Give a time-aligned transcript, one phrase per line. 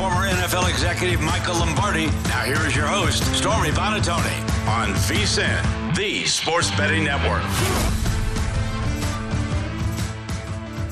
[0.00, 2.06] Former NFL executive Michael Lombardi.
[2.06, 4.32] Now here is your host, Stormy Buonantony,
[4.66, 8.09] on VSIN, the Sports Betting Network.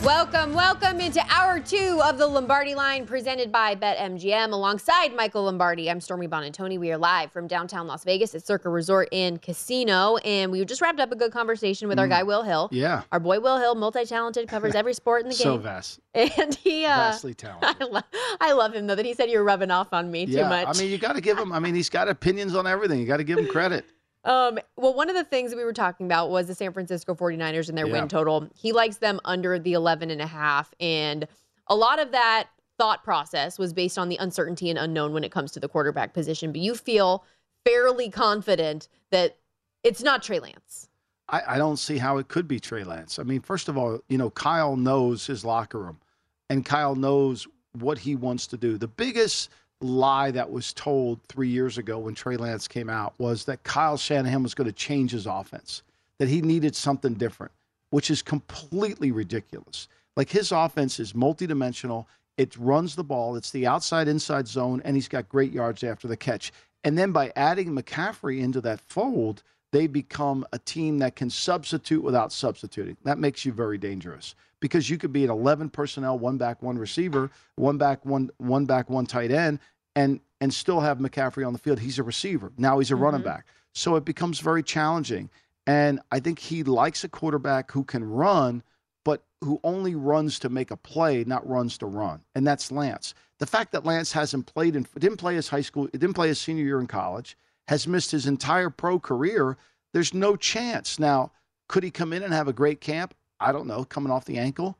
[0.04, 5.90] Welcome, welcome into hour two of the Lombardi line presented by BetMGM alongside Michael Lombardi.
[5.90, 6.78] I'm Stormy Buonantony.
[6.78, 10.16] We are live from downtown Las Vegas at Circa Resort and Casino.
[10.18, 12.68] And we just wrapped up a good conversation with our guy, Will Hill.
[12.70, 13.02] Yeah.
[13.10, 15.42] Our boy, Will Hill, multi talented, covers every sport in the game.
[15.42, 15.98] So vast.
[16.14, 17.76] And he, uh, Vastly talented.
[17.80, 18.00] I, lo-
[18.40, 20.44] I love him though that he said you're rubbing off on me yeah.
[20.44, 20.68] too much.
[20.68, 23.00] I mean, you got to give him, I mean, he's got opinions on everything.
[23.00, 23.84] You got to give him credit.
[24.24, 27.14] Um, well, one of the things that we were talking about was the San Francisco
[27.14, 27.92] 49ers and their Yeah.
[27.92, 28.48] win total.
[28.54, 30.74] He likes them under the 11 and a half.
[30.80, 31.26] And
[31.68, 35.32] a lot of that thought process was based on the uncertainty and unknown when it
[35.32, 36.52] comes to the quarterback position.
[36.52, 37.24] But you feel
[37.64, 39.36] fairly confident that
[39.82, 40.88] it's not Trey Lance.
[41.28, 43.18] I, I don't see how it could be Trey Lance.
[43.18, 46.00] I mean, first of all, you know, Kyle knows his locker room
[46.48, 48.78] and Kyle knows what he wants to do.
[48.78, 49.50] The biggest
[49.80, 53.96] lie that was told three years ago when Trey Lance came out was that Kyle
[53.96, 55.82] Shanahan was going to change his offense,
[56.18, 57.52] that he needed something different,
[57.90, 59.88] which is completely ridiculous.
[60.16, 62.06] Like his offense is multidimensional.
[62.36, 63.36] It runs the ball.
[63.36, 66.52] It's the outside inside zone, and he's got great yards after the catch.
[66.84, 69.42] And then by adding McCaffrey into that fold,
[69.72, 72.96] they become a team that can substitute without substituting.
[73.04, 76.78] That makes you very dangerous because you could be an 11 personnel, one back, one
[76.78, 79.60] receiver, one back, one one back, one tight end,
[79.94, 81.78] and and still have McCaffrey on the field.
[81.78, 82.52] He's a receiver.
[82.56, 83.04] Now he's a mm-hmm.
[83.04, 83.46] running back.
[83.72, 85.30] So it becomes very challenging.
[85.66, 88.62] And I think he likes a quarterback who can run,
[89.04, 92.20] but who only runs to make a play, not runs to run.
[92.34, 93.14] And that's Lance.
[93.38, 96.40] The fact that Lance hasn't played in didn't play his high school, didn't play his
[96.40, 97.36] senior year in college,
[97.68, 99.56] has missed his entire pro career,
[99.92, 100.98] there's no chance.
[100.98, 101.32] Now,
[101.68, 103.14] could he come in and have a great camp?
[103.40, 104.78] I don't know, coming off the ankle.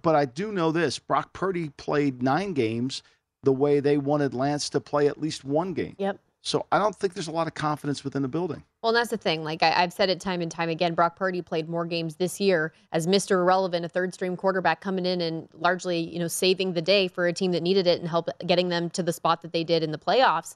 [0.00, 3.02] But I do know this Brock Purdy played nine games
[3.42, 5.96] the way they wanted Lance to play at least one game.
[5.98, 6.18] Yep.
[6.40, 8.62] So I don't think there's a lot of confidence within the building.
[8.82, 9.42] Well, and that's the thing.
[9.42, 12.38] Like I, I've said it time and time again, Brock Purdy played more games this
[12.38, 13.32] year as Mr.
[13.32, 17.26] Irrelevant, a third string quarterback coming in and largely, you know, saving the day for
[17.26, 19.82] a team that needed it and help getting them to the spot that they did
[19.82, 20.54] in the playoffs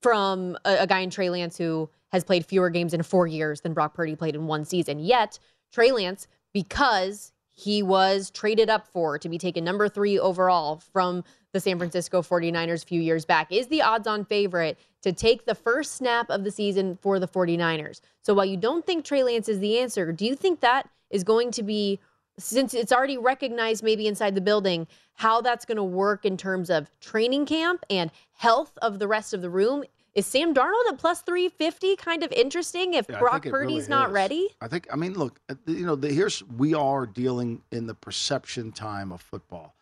[0.00, 3.60] from a, a guy in Trey Lance who has played fewer games in four years
[3.60, 4.98] than Brock Purdy played in one season.
[4.98, 5.38] Yet
[5.72, 11.22] Trey Lance, because he was traded up for to be taken number three overall from
[11.52, 15.44] the San Francisco 49ers a few years back, is the odds on favorite to take
[15.44, 18.00] the first snap of the season for the 49ers.
[18.22, 21.24] So while you don't think Trey Lance is the answer, do you think that is
[21.24, 21.98] going to be,
[22.42, 26.70] since it's already recognized maybe inside the building, how that's going to work in terms
[26.70, 29.84] of training camp and health of the rest of the room?
[30.14, 34.08] Is Sam Darnold at plus 350 kind of interesting if Yeah, Brock Purdy's really not
[34.08, 34.14] is.
[34.14, 34.48] ready?
[34.60, 34.88] I think.
[34.92, 35.40] I mean, look.
[35.66, 39.76] You know, the, here's we are dealing in the perception time of football,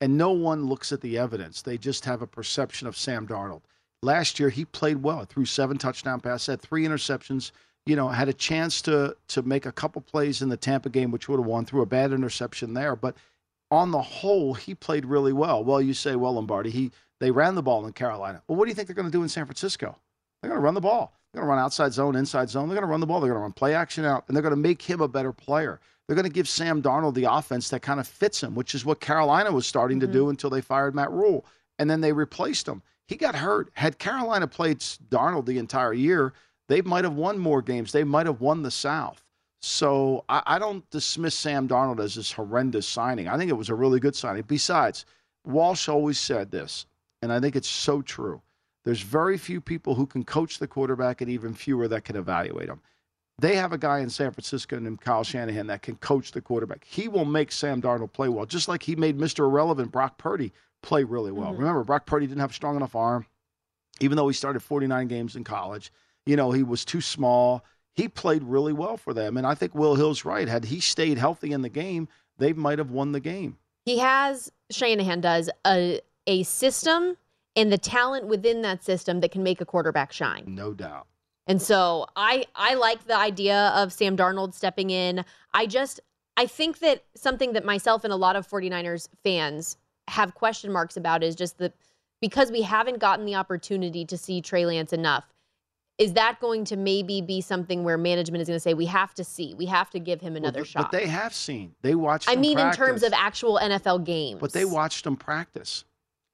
[0.00, 1.60] and no one looks at the evidence.
[1.60, 3.60] They just have a perception of Sam Darnold.
[4.02, 5.24] Last year, he played well.
[5.24, 7.50] Threw seven touchdown passes, had three interceptions.
[7.86, 11.10] You know, had a chance to to make a couple plays in the Tampa game,
[11.10, 11.66] which would have won.
[11.66, 13.16] through a bad interception there, but
[13.70, 15.64] on the whole, he played really well.
[15.64, 18.42] Well, you say, well, Lombardi, he they ran the ball in Carolina.
[18.46, 19.96] Well, what do you think they're going to do in San Francisco?
[20.40, 21.14] They're going to run the ball.
[21.32, 22.68] They're going to run outside zone, inside zone.
[22.68, 23.20] They're going to run the ball.
[23.20, 25.32] They're going to run play action out, and they're going to make him a better
[25.32, 25.80] player.
[26.06, 28.84] They're going to give Sam Darnold the offense that kind of fits him, which is
[28.84, 30.30] what Carolina was starting to do mm-hmm.
[30.30, 31.44] until they fired Matt Rhule,
[31.78, 32.82] and then they replaced him.
[33.06, 33.70] He got hurt.
[33.72, 36.34] Had Carolina played Darnold the entire year,
[36.68, 37.92] they might have won more games.
[37.92, 39.22] They might have won the South.
[39.60, 43.28] So I, I don't dismiss Sam Darnold as this horrendous signing.
[43.28, 44.44] I think it was a really good signing.
[44.46, 45.06] Besides,
[45.46, 46.86] Walsh always said this,
[47.22, 48.42] and I think it's so true
[48.84, 52.68] There's very few people who can coach the quarterback and even fewer that can evaluate
[52.68, 52.80] him.
[53.38, 56.84] They have a guy in San Francisco named Kyle Shanahan that can coach the quarterback.
[56.84, 59.40] He will make Sam Darnold play well, just like he made Mr.
[59.40, 60.52] Irrelevant Brock Purdy
[60.82, 61.50] play really well.
[61.50, 61.60] Mm-hmm.
[61.60, 63.26] Remember, Brock Purdy didn't have a strong enough arm,
[64.00, 65.90] even though he started 49 games in college.
[66.26, 67.64] You know, he was too small.
[67.94, 69.36] He played really well for them.
[69.36, 70.48] And I think Will Hill's right.
[70.48, 73.58] Had he stayed healthy in the game, they might have won the game.
[73.84, 77.16] He has, Shanahan does, a, a system
[77.56, 80.44] and the talent within that system that can make a quarterback shine.
[80.46, 81.06] No doubt.
[81.46, 85.24] And so I I like the idea of Sam Darnold stepping in.
[85.52, 86.00] I just
[86.36, 89.76] I think that something that myself and a lot of 49ers fans
[90.08, 91.72] have question marks about is just the
[92.20, 95.33] because we haven't gotten the opportunity to see Trey Lance enough.
[95.96, 99.14] Is that going to maybe be something where management is going to say we have
[99.14, 100.90] to see, we have to give him another well, shot?
[100.90, 101.72] But they have seen.
[101.82, 102.28] They watched.
[102.28, 102.80] I mean, practice.
[102.80, 104.40] in terms of actual NFL games.
[104.40, 105.84] But they watched them practice.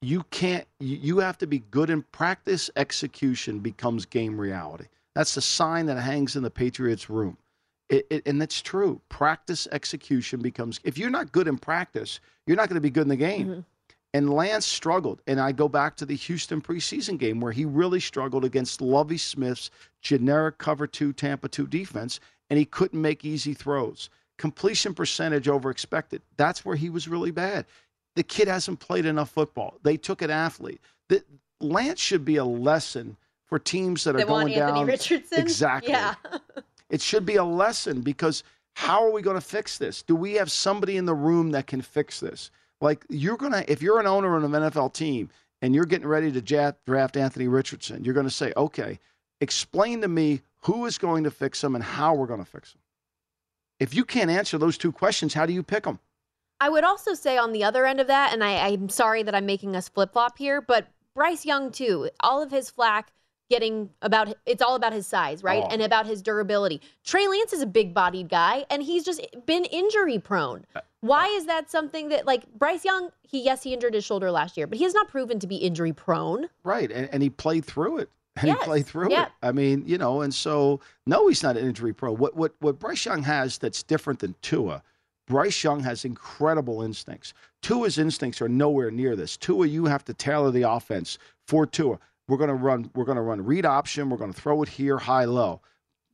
[0.00, 0.66] You can't.
[0.78, 2.70] You have to be good in practice.
[2.74, 4.86] Execution becomes game reality.
[5.14, 7.36] That's the sign that hangs in the Patriots' room.
[7.90, 9.00] It, it, and that's true.
[9.08, 10.80] Practice execution becomes.
[10.84, 13.46] If you're not good in practice, you're not going to be good in the game.
[13.46, 13.60] Mm-hmm.
[14.12, 15.22] And Lance struggled.
[15.26, 19.18] And I go back to the Houston preseason game where he really struggled against Lovie
[19.18, 19.70] Smith's
[20.02, 22.18] generic cover two Tampa 2 defense,
[22.48, 24.10] and he couldn't make easy throws.
[24.38, 26.22] Completion percentage over expected.
[26.36, 27.66] That's where he was really bad.
[28.16, 29.78] The kid hasn't played enough football.
[29.82, 30.80] They took an athlete.
[31.08, 31.22] The,
[31.60, 34.86] Lance should be a lesson for teams that are going down.
[34.86, 35.40] Richardson?
[35.40, 35.92] Exactly.
[35.92, 36.14] Yeah.
[36.90, 38.42] it should be a lesson because
[38.74, 40.02] how are we going to fix this?
[40.02, 42.50] Do we have somebody in the room that can fix this?
[42.80, 45.30] Like you're gonna, if you're an owner of an NFL team
[45.62, 48.98] and you're getting ready to draft Anthony Richardson, you're to say, okay,
[49.40, 52.80] explain to me who is going to fix him and how we're to fix him.
[53.78, 55.98] If you can't answer those two questions, how do you pick them?
[56.60, 59.34] I would also say on the other end of that, and I, I'm sorry that
[59.34, 63.12] I'm making us flip flop here, but Bryce Young too, all of his flack
[63.50, 65.62] getting about it's all about his size, right?
[65.64, 65.68] Oh.
[65.70, 66.80] And about his durability.
[67.04, 70.64] Trey Lance is a big bodied guy and he's just been injury prone.
[70.74, 74.30] Uh, Why is that something that like Bryce Young, he yes, he injured his shoulder
[74.30, 76.48] last year, but he has not proven to be injury prone.
[76.62, 76.90] Right.
[76.90, 78.08] And, and he played through it.
[78.36, 78.58] And yes.
[78.60, 79.26] he played through yeah.
[79.26, 79.32] it.
[79.42, 82.16] I mean, you know, and so no, he's not an injury prone.
[82.16, 84.82] What what what Bryce Young has that's different than Tua.
[85.26, 87.34] Bryce Young has incredible instincts.
[87.62, 89.36] Tua's instincts are nowhere near this.
[89.36, 91.98] Tua, you have to tailor the offense for Tua.
[92.30, 92.88] We're going to run.
[92.94, 94.08] We're going to run read option.
[94.08, 95.60] We're going to throw it here, high, low.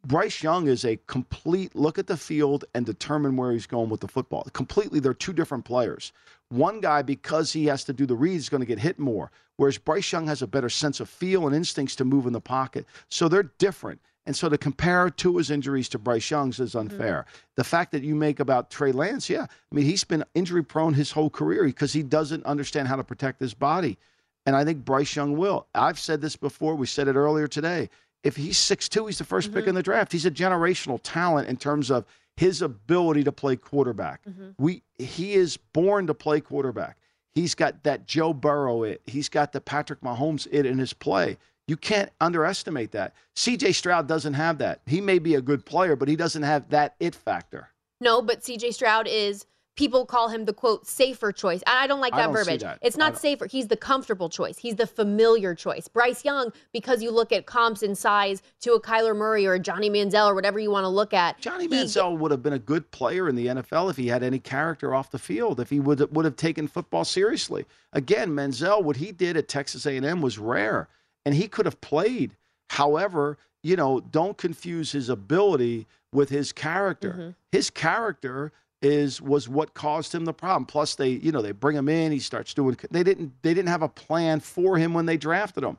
[0.07, 4.01] Bryce Young is a complete look at the field and determine where he's going with
[4.01, 4.45] the football.
[4.53, 6.13] Completely, they're two different players.
[6.49, 9.31] One guy, because he has to do the read, is going to get hit more,
[9.57, 12.41] whereas Bryce Young has a better sense of feel and instincts to move in the
[12.41, 12.87] pocket.
[13.09, 14.01] So they're different.
[14.27, 17.27] And so to compare Tua's injuries to Bryce Young's is unfair.
[17.29, 17.39] Mm-hmm.
[17.57, 20.95] The fact that you make about Trey Lance, yeah, I mean, he's been injury prone
[20.95, 23.99] his whole career because he doesn't understand how to protect his body.
[24.47, 25.67] And I think Bryce Young will.
[25.75, 26.77] I've said this before.
[26.77, 27.91] We said it earlier today.
[28.23, 29.55] If he's 6'2, he's the 1st mm-hmm.
[29.55, 30.13] pick in the draft.
[30.13, 32.07] He's a generational talent in terms of
[32.37, 34.25] his ability to play quarterback.
[34.25, 34.51] Mm-hmm.
[34.59, 36.99] We he is born to play quarterback.
[37.35, 39.03] He's got that Joe Burrow it.
[39.07, 41.39] He's got the Patrick Mahomes it in his play.
[41.67, 43.15] You can't underestimate that.
[43.35, 44.81] CJ Stroud doesn't have that.
[44.87, 47.69] He may be a good player, but he doesn't have that it factor.
[48.01, 49.47] No, but CJ Stroud is
[49.77, 51.63] people call him the quote safer choice.
[51.67, 52.63] I don't like that don't verbiage.
[52.63, 52.79] That.
[52.83, 53.47] It's not safer.
[53.47, 54.59] He's the comfortable choice.
[54.59, 55.87] He's the familiar choice.
[55.87, 59.61] Bryce Young, because you look at comps in size to a Kyler Murray or a
[59.61, 61.39] Johnny Manziel or whatever you want to look at.
[61.41, 64.23] Johnny Manziel he, would have been a good player in the NFL if he had
[64.23, 65.61] any character off the field.
[65.61, 67.65] If he would would have taken football seriously.
[67.93, 70.89] Again, Manziel, what he did at Texas A&M was rare,
[71.25, 72.33] and he could have played.
[72.71, 77.11] However, you know, don't confuse his ability with his character.
[77.11, 77.31] Mm-hmm.
[77.53, 78.53] His character
[78.83, 80.67] is was what caused him the problem.
[80.67, 82.77] Plus, they you know they bring him in, he starts doing.
[82.91, 85.79] They didn't they didn't have a plan for him when they drafted him.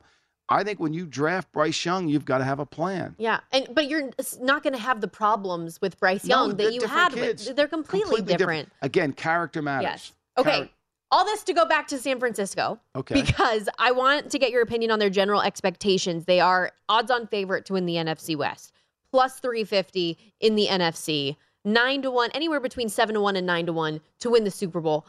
[0.50, 3.14] I think when you draft Bryce Young, you've got to have a plan.
[3.18, 6.72] Yeah, and but you're not going to have the problems with Bryce Young no, that
[6.72, 7.12] you had.
[7.12, 7.46] Kids.
[7.46, 8.68] With, they're completely, completely different.
[8.68, 8.72] different.
[8.82, 9.84] Again, character matters.
[9.84, 10.12] Yes.
[10.38, 10.58] Okay.
[10.58, 10.68] Char-
[11.10, 12.78] all this to go back to San Francisco.
[12.94, 13.22] Okay.
[13.22, 16.26] Because I want to get your opinion on their general expectations.
[16.26, 18.72] They are odds on favorite to win the NFC West,
[19.10, 23.66] plus 350 in the NFC nine to one, anywhere between seven to one and nine
[23.66, 25.06] to one to win the Super Bowl.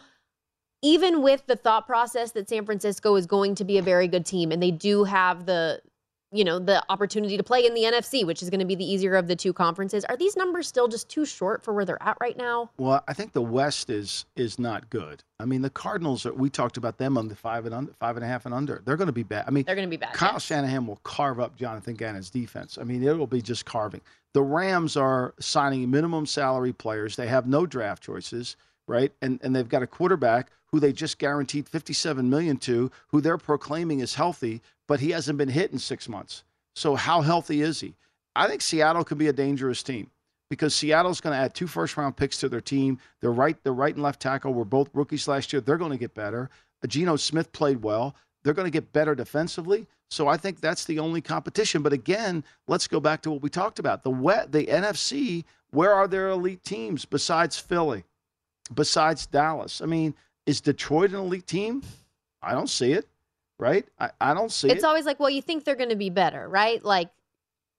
[0.81, 4.25] Even with the thought process that San Francisco is going to be a very good
[4.25, 5.81] team and they do have the
[6.31, 8.85] you know, the opportunity to play in the NFC, which is going to be the
[8.85, 10.05] easier of the two conferences.
[10.05, 12.69] Are these numbers still just too short for where they're at right now?
[12.77, 15.23] Well, I think the West is is not good.
[15.39, 16.25] I mean, the Cardinals.
[16.25, 18.53] Are, we talked about them on the five and under, five and a half and
[18.53, 18.81] under.
[18.85, 19.45] They're going to be bad.
[19.47, 20.13] I mean, they're going to be bad.
[20.13, 20.43] Kyle yes.
[20.43, 22.77] Shanahan will carve up Jonathan Gannon's defense.
[22.79, 24.01] I mean, it will be just carving.
[24.33, 27.15] The Rams are signing minimum salary players.
[27.15, 28.55] They have no draft choices.
[28.87, 29.11] right?
[29.21, 33.37] And and they've got a quarterback who they just guaranteed 57 million to, who they're
[33.39, 36.43] proclaiming is healthy, but he hasn't been hit in six months.
[36.75, 37.93] So how healthy is he?
[38.35, 40.09] I think Seattle could be a dangerous team
[40.49, 42.97] because Seattle's going to add two first round picks to their team.
[43.21, 45.61] Their right, their right and left tackle were both rookies last year.
[45.61, 46.49] They're going to get better.
[46.87, 48.15] Geno Smith played well.
[48.43, 49.85] They're going to get better defensively.
[50.09, 51.83] So I think that's the only competition.
[51.83, 54.01] But again, let's go back to what we talked about.
[54.01, 58.05] The wet, the NFC, where are their elite teams besides Philly,
[58.73, 59.81] besides Dallas?
[59.81, 60.15] I mean,
[60.47, 61.83] is Detroit an elite team?
[62.41, 63.07] I don't see it.
[63.59, 63.85] Right?
[63.99, 64.87] I, I don't see it's it.
[64.87, 66.83] Always like, well, you think they're going to be better, right?
[66.83, 67.09] Like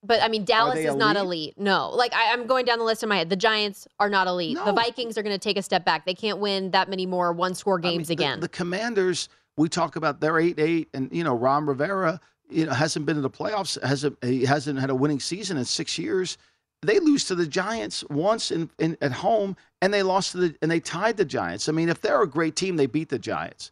[0.02, 0.98] but I mean, Dallas is elite?
[0.98, 1.54] not elite.
[1.58, 3.28] No, like I, am going down the list in my head.
[3.28, 4.56] The Giants are not elite.
[4.56, 4.64] No.
[4.64, 6.06] The Vikings are going to take a step back.
[6.06, 8.40] They can't win that many more one score games I mean, again.
[8.40, 12.18] The, the, Commanders, we talk about they're eight eight, and you know Ron Rivera,
[12.48, 13.82] you know, hasn't been in the playoffs.
[13.82, 16.38] hasn't He hasn't had a winning season in six years.
[16.82, 20.54] They lose to the Giants once in, in at home, and they lost to the
[20.62, 21.68] and they tied the Giants.
[21.68, 23.70] I mean, if they're a great team, they beat the Giants.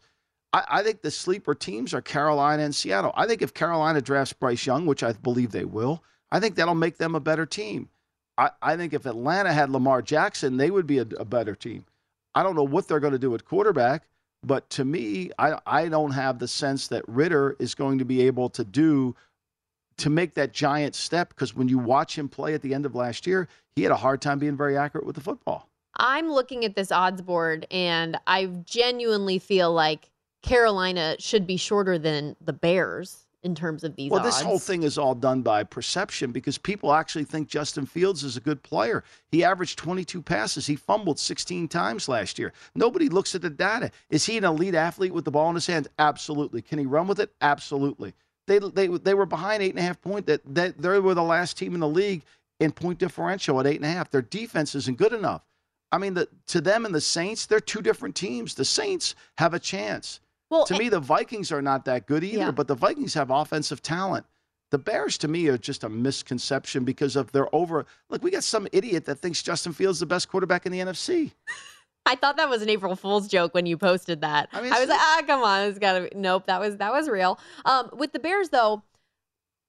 [0.53, 3.13] I, I think the sleeper teams are Carolina and Seattle.
[3.15, 6.03] I think if Carolina drafts Bryce Young, which I believe they will.
[6.31, 7.89] I think that'll make them a better team.
[8.37, 11.85] I, I think if Atlanta had Lamar Jackson, they would be a, a better team.
[12.35, 14.07] I don't know what they're going to do at quarterback,
[14.43, 18.21] but to me, I, I don't have the sense that Ridder is going to be
[18.21, 19.15] able to do
[19.97, 22.95] to make that giant step because when you watch him play at the end of
[22.95, 25.67] last year, he had a hard time being very accurate with the football.
[25.97, 30.09] I'm looking at this odds board and I genuinely feel like
[30.41, 34.35] Carolina should be shorter than the Bears in terms of these well odds.
[34.35, 38.35] this whole thing is all done by perception because people actually think justin fields is
[38.35, 39.03] a good player.
[39.31, 40.67] He averaged 22 passes.
[40.67, 42.53] He fumbled 16 times last year.
[42.75, 43.91] Nobody looks at the data.
[44.09, 46.61] Is he an elite athlete with the ball in his hands absolutely.
[46.61, 47.31] Can he run with it?
[47.41, 48.13] Absolutely.
[48.47, 51.23] They, they, they were behind eight and a half point that, that they were the
[51.23, 52.23] last team in the league
[52.59, 54.09] in point differential at eight and a half.
[54.09, 55.45] Their defense isn't good enough.
[55.91, 58.55] I mean the, to them and the saints they're two different teams.
[58.55, 60.19] The saints have a chance
[60.49, 62.51] well, to and, me, the Vikings are not that good either, yeah.
[62.51, 64.25] but the Vikings have offensive talent.
[64.71, 67.85] The Bears, to me, are just a misconception because of their over.
[68.09, 71.31] Look, we got some idiot that thinks Justin Fields the best quarterback in the NFC.
[72.05, 74.49] I thought that was an April Fool's joke when you posted that.
[74.51, 76.09] I, mean, I was like, ah, come on, it's gotta be.
[76.15, 77.39] Nope, that was that was real.
[77.65, 78.83] Um, with the Bears, though,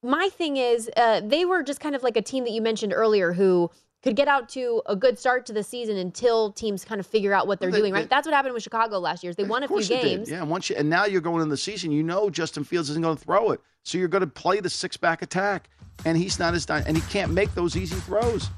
[0.03, 2.93] my thing is, uh, they were just kind of like a team that you mentioned
[2.95, 3.71] earlier who
[4.03, 7.33] could get out to a good start to the season until teams kind of figure
[7.33, 8.03] out what they're they, doing, right?
[8.03, 9.31] They, That's what happened with Chicago last year.
[9.31, 10.31] Is they won a few games.
[10.31, 12.89] Yeah, and once you, and now you're going in the season, you know Justin Fields
[12.91, 13.61] isn't going to throw it.
[13.83, 15.69] So you're going to play the six back attack
[16.05, 18.49] and he's not as done, and he can't make those easy throws.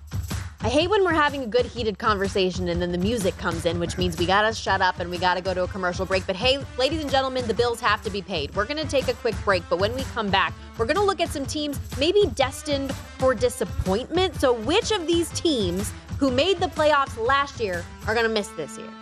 [0.64, 3.80] I hate when we're having a good heated conversation and then the music comes in,
[3.80, 6.24] which means we gotta shut up and we gotta go to a commercial break.
[6.24, 8.54] But hey, ladies and gentlemen, the bills have to be paid.
[8.54, 11.30] We're gonna take a quick break, but when we come back, we're gonna look at
[11.30, 14.36] some teams maybe destined for disappointment.
[14.36, 18.78] So, which of these teams who made the playoffs last year are gonna miss this
[18.78, 19.01] year?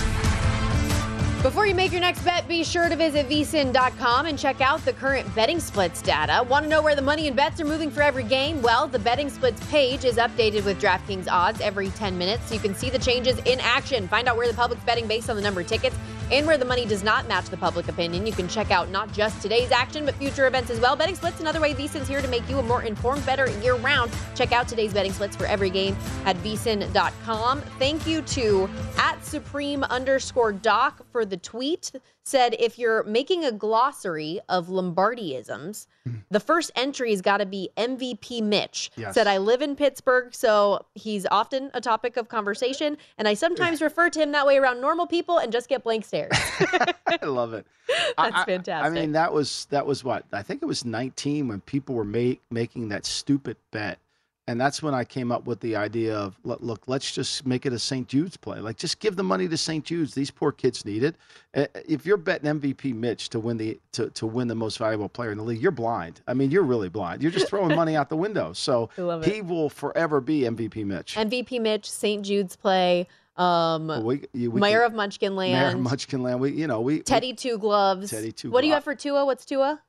[1.41, 4.93] Before you make your next bet, be sure to visit vsin.com and check out the
[4.93, 6.43] current betting splits data.
[6.47, 8.61] Want to know where the money and bets are moving for every game?
[8.61, 12.59] Well, the betting splits page is updated with DraftKings odds every 10 minutes so you
[12.59, 14.07] can see the changes in action.
[14.07, 15.95] Find out where the public's betting based on the number of tickets
[16.31, 18.25] and where the money does not match the public opinion.
[18.25, 20.95] You can check out not just today's action, but future events as well.
[20.95, 24.11] Betting splits another way VSIN's here to make you a more informed better year round.
[24.35, 25.95] Check out today's betting splits for every game
[26.25, 27.61] at vsin.com.
[27.79, 31.91] Thank you to at supreme underscore doc for the tweet
[32.23, 36.15] said if you're making a glossary of Lombardiisms, hmm.
[36.29, 38.91] the first entry's got to be MVP Mitch.
[38.95, 39.13] Yes.
[39.13, 43.81] Said I live in Pittsburgh, so he's often a topic of conversation, and I sometimes
[43.81, 46.31] refer to him that way around normal people and just get blank stares.
[47.07, 47.65] I love it.
[48.17, 51.47] I- That's I- I mean, that was that was what I think it was 19
[51.47, 53.99] when people were make, making that stupid bet,
[54.51, 57.65] and that's when I came up with the idea of look, look, let's just make
[57.65, 58.07] it a St.
[58.07, 58.59] Jude's play.
[58.59, 59.83] Like, just give the money to St.
[59.83, 60.13] Jude's.
[60.13, 61.15] These poor kids need it.
[61.53, 65.31] If you're betting MVP Mitch to win the to, to win the most valuable player
[65.31, 66.21] in the league, you're blind.
[66.27, 67.21] I mean, you're really blind.
[67.21, 68.53] You're just throwing money out the window.
[68.53, 69.33] So I love it.
[69.33, 71.15] he will forever be MVP Mitch.
[71.15, 72.23] MVP Mitch, St.
[72.25, 75.53] Jude's play, um, we, we Mayor can- of Munchkin Land.
[75.53, 76.39] Mayor of Munchkin Land.
[76.39, 78.11] We, you know, we we- Teddy Two Gloves.
[78.11, 79.25] Teddy Two What do you have for Tua?
[79.25, 79.81] What's Tua?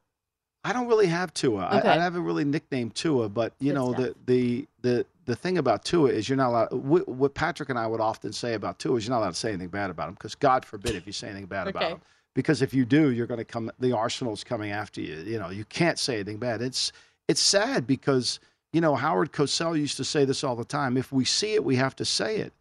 [0.65, 1.67] I don't really have Tua.
[1.75, 1.89] Okay.
[1.89, 4.15] I, I haven't really nicknamed Tua, but you Good know stuff.
[4.27, 6.73] the the the the thing about Tua is you're not allowed.
[6.73, 9.37] What, what Patrick and I would often say about Tua is you're not allowed to
[9.37, 12.01] say anything bad about him because God forbid if you say anything bad about him.
[12.35, 13.71] Because if you do, you're going to come.
[13.79, 15.17] The Arsenal's coming after you.
[15.17, 16.63] You know you can't say anything bad.
[16.63, 16.93] It's
[17.29, 18.41] it's sad because
[18.73, 20.97] you know Howard Cosell used to say this all the time.
[20.97, 22.53] If we see it, we have to say it,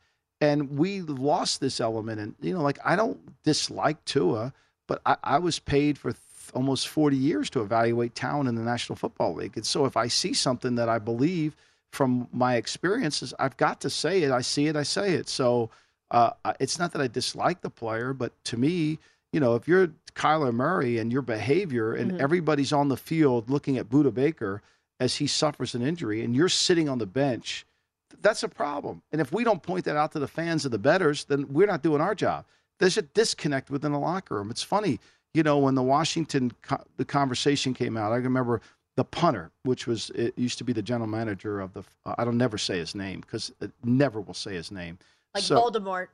[0.42, 2.20] and we lost this element.
[2.20, 4.54] And you know, like I don't dislike Tua,
[4.88, 6.12] but I, I was paid for
[6.52, 9.54] almost 40 years to evaluate talent in the National Football League.
[9.56, 11.56] And so if I see something that I believe
[11.92, 14.32] from my experiences, I've got to say it.
[14.32, 15.28] I see it, I say it.
[15.28, 15.70] So
[16.12, 19.00] uh, it's not that I dislike the player, but to me,
[19.34, 23.78] you know, if you're Kyler Murray and your behavior and everybody's on the field looking
[23.78, 24.62] at Budda Baker
[25.00, 27.66] as he suffers an injury and you're sitting on the bench,
[28.22, 29.02] that's a problem.
[29.12, 31.68] And if we don't point that out to the fans and the betters, then we're
[31.68, 32.46] not doing our job.
[32.80, 34.52] There's a disconnect within the locker room.
[34.52, 35.00] It's funny,
[35.34, 38.12] you know, when the Washington co- the conversation came out.
[38.12, 38.62] I remember
[38.98, 41.84] the punter, which was it used to be the general manager of the.
[42.06, 43.52] I don't never say his name because
[43.84, 44.98] never will say his name.
[45.34, 46.08] Like So- Voldemort.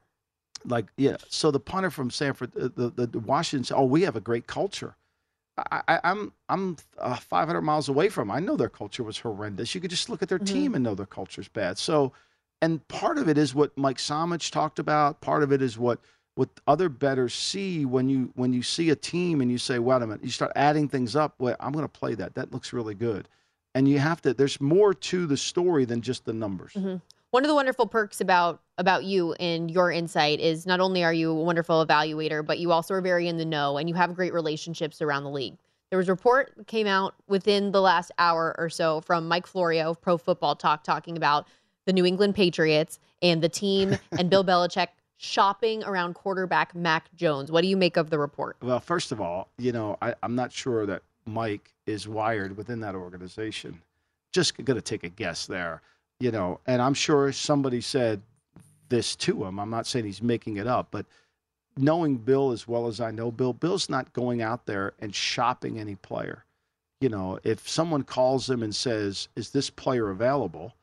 [0.66, 4.02] like yeah so the punter from sanford uh, the, the, the washington said, oh we
[4.02, 4.96] have a great culture
[5.72, 8.36] I, I, i'm i'm uh, 500 miles away from 'em.
[8.36, 10.96] i know their culture was horrendous you could just look at their team and know
[10.96, 12.12] their culture's bad so
[12.60, 16.00] and part of it is what mike Samich talked about part of it is what
[16.38, 20.04] what other betters see when you when you see a team and you say wait
[20.04, 22.36] a minute you start adding things up well i'm going to play that.
[22.36, 23.28] That looks really good.
[23.76, 26.74] And you have to there's more to the story than just the numbers.
[26.74, 26.98] Mm-hmm.
[27.32, 31.14] One of the wonderful perks about about you and your insight is not only are
[31.14, 34.16] you a wonderful evaluator, but you also are very in the know and you have
[34.16, 35.58] great relationships around the league.
[35.90, 39.48] There was a report that came out within the last hour or so from Mike
[39.48, 41.48] Florio of Pro Football Talk talking about
[41.86, 47.52] the New England Patriots and the team and Bill Belichick shopping around quarterback Mac Jones.
[47.52, 48.58] What do you make of the report?
[48.62, 52.80] Well, first of all, you know, I, I'm not sure that Mike is wired within
[52.82, 53.82] that organization.
[54.32, 55.82] Just going to take a guess there,
[56.20, 58.22] you know, and I'm sure somebody said
[58.90, 59.60] this to him.
[59.60, 61.06] I'm not saying he's making it up, but
[61.76, 65.80] knowing Bill as well as I know Bill, Bill's not going out there and shopping
[65.80, 66.44] any player.
[67.02, 70.74] You know, if someone calls him and says, "Is this player available?"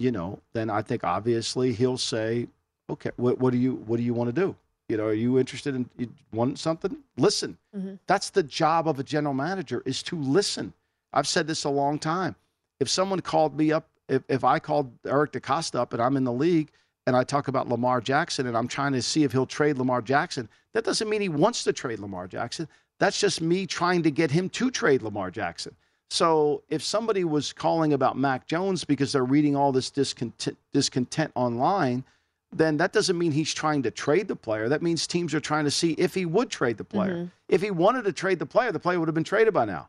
[0.00, 2.48] you know, then I think obviously he'll say,
[2.90, 4.56] "Okay, what, what do you what do you want to do?"
[4.88, 6.96] You know, are you interested in you want something?
[7.16, 7.56] Listen.
[7.76, 7.94] Mm-hmm.
[8.06, 10.72] That's the job of a general manager is to listen.
[11.12, 12.34] I've said this a long time.
[12.80, 16.24] If someone called me up, if, if I called Eric DeCosta up and I'm in
[16.24, 16.70] the league
[17.06, 20.02] and I talk about Lamar Jackson and I'm trying to see if he'll trade Lamar
[20.02, 22.66] Jackson, that doesn't mean he wants to trade Lamar Jackson.
[22.98, 25.74] That's just me trying to get him to trade Lamar Jackson.
[26.10, 31.30] So if somebody was calling about Mac Jones because they're reading all this discontent, discontent
[31.36, 32.04] online,
[32.52, 34.68] then that doesn't mean he's trying to trade the player.
[34.68, 37.14] That means teams are trying to see if he would trade the player.
[37.14, 37.26] Mm-hmm.
[37.48, 39.88] If he wanted to trade the player, the player would have been traded by now.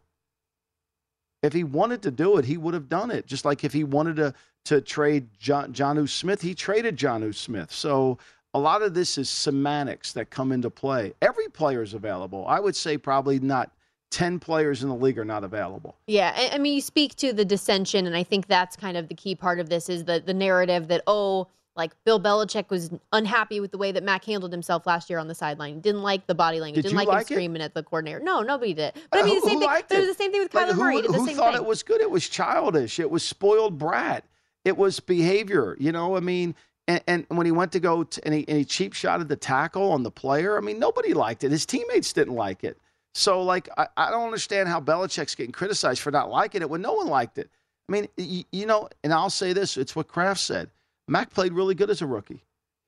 [1.42, 3.26] If he wanted to do it, he would have done it.
[3.26, 4.34] Just like if he wanted to
[4.66, 7.72] to trade John Jonnu Smith, he traded Jonnu Smith.
[7.72, 8.20] So
[8.54, 11.14] a lot of this is semantics that come into play.
[11.22, 12.46] Every player is available.
[12.48, 13.72] I would say probably not
[14.12, 15.96] 10 players in the league are not available.
[16.06, 19.08] Yeah, I, I mean, you speak to the dissension, and I think that's kind of
[19.08, 21.48] the key part of this is the the narrative that oh,
[21.82, 25.28] like Bill Belichick was unhappy with the way that Mac handled himself last year on
[25.28, 25.80] the sideline.
[25.82, 26.84] Didn't like the body language.
[26.84, 27.30] Did didn't like, like it?
[27.32, 28.20] him screaming at the coordinator.
[28.20, 28.94] No, nobody did.
[29.12, 29.84] But I mean, Uh, the same who thing.
[29.90, 30.96] it was the same thing with Kyler who, Murray.
[30.98, 31.64] He did the who same thought thing.
[31.64, 32.02] it was good?
[32.02, 33.00] It was childish.
[33.00, 34.24] It was spoiled brat.
[34.64, 35.76] It was behavior.
[35.80, 36.56] You know, I mean,
[36.88, 39.36] And, and when he went to go to, and, he, and he cheap shotted the
[39.36, 41.52] tackle on the player, I mean, nobody liked it.
[41.52, 42.78] His teammates didn't like it.
[43.14, 46.82] So, like, I, I don't understand how Belichick's getting criticized for not liking it when
[46.82, 47.50] no one liked it.
[47.88, 50.70] I mean, you, you know, and I'll say this it's what Kraft said.
[51.12, 52.42] Mac played really good as a rookie.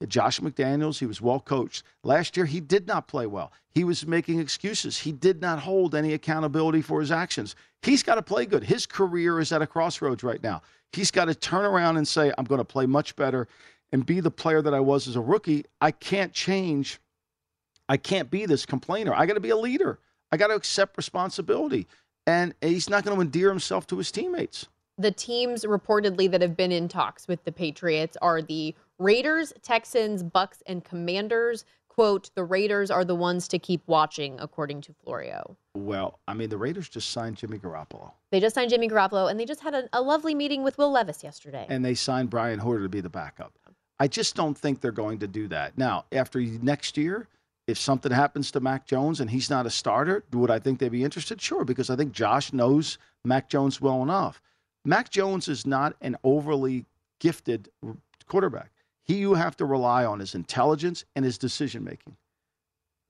[0.07, 1.83] Josh McDaniels, he was well coached.
[2.05, 3.51] Last year, he did not play well.
[3.69, 4.97] He was making excuses.
[4.97, 7.55] He did not hold any accountability for his actions.
[7.81, 8.63] He's got to play good.
[8.63, 10.61] His career is at a crossroads right now.
[10.93, 13.47] He's got to turn around and say, I'm going to play much better
[13.91, 15.65] and be the player that I was as a rookie.
[15.81, 17.01] I can't change.
[17.89, 19.13] I can't be this complainer.
[19.13, 19.99] I got to be a leader.
[20.31, 21.87] I got to accept responsibility.
[22.25, 24.67] And he's not going to endear himself to his teammates.
[24.97, 30.21] The teams reportedly that have been in talks with the Patriots are the Raiders, Texans,
[30.21, 31.65] Bucks, and Commanders.
[31.87, 35.57] Quote, the Raiders are the ones to keep watching, according to Florio.
[35.75, 38.11] Well, I mean, the Raiders just signed Jimmy Garoppolo.
[38.31, 40.91] They just signed Jimmy Garoppolo, and they just had a, a lovely meeting with Will
[40.91, 41.65] Levis yesterday.
[41.69, 43.53] And they signed Brian Hoyer to be the backup.
[43.99, 45.77] I just don't think they're going to do that.
[45.77, 47.27] Now, after next year,
[47.67, 50.89] if something happens to Mac Jones and he's not a starter, would I think they'd
[50.89, 51.41] be interested?
[51.41, 54.41] Sure, because I think Josh knows Mac Jones well enough.
[54.85, 56.85] Mac Jones is not an overly
[57.19, 57.69] gifted
[58.27, 58.71] quarterback.
[59.03, 62.15] He you have to rely on his intelligence and his decision making.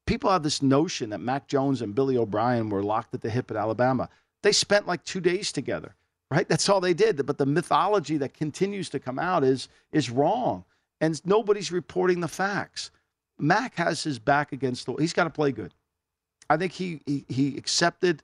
[0.06, 3.50] People have this notion that Mac Jones and Billy O'Brien were locked at the hip
[3.52, 4.10] at Alabama.
[4.42, 5.96] They spent like two days together,
[6.30, 6.48] right?
[6.48, 7.26] That's all they did.
[7.26, 10.66] But the mythology that continues to come out is is wrong,
[11.00, 12.92] and nobody's reporting the facts.
[13.40, 14.92] Mac has his back against the.
[14.92, 15.00] Wall.
[15.00, 15.74] He's got to play good.
[16.50, 18.22] I think he he, he accepted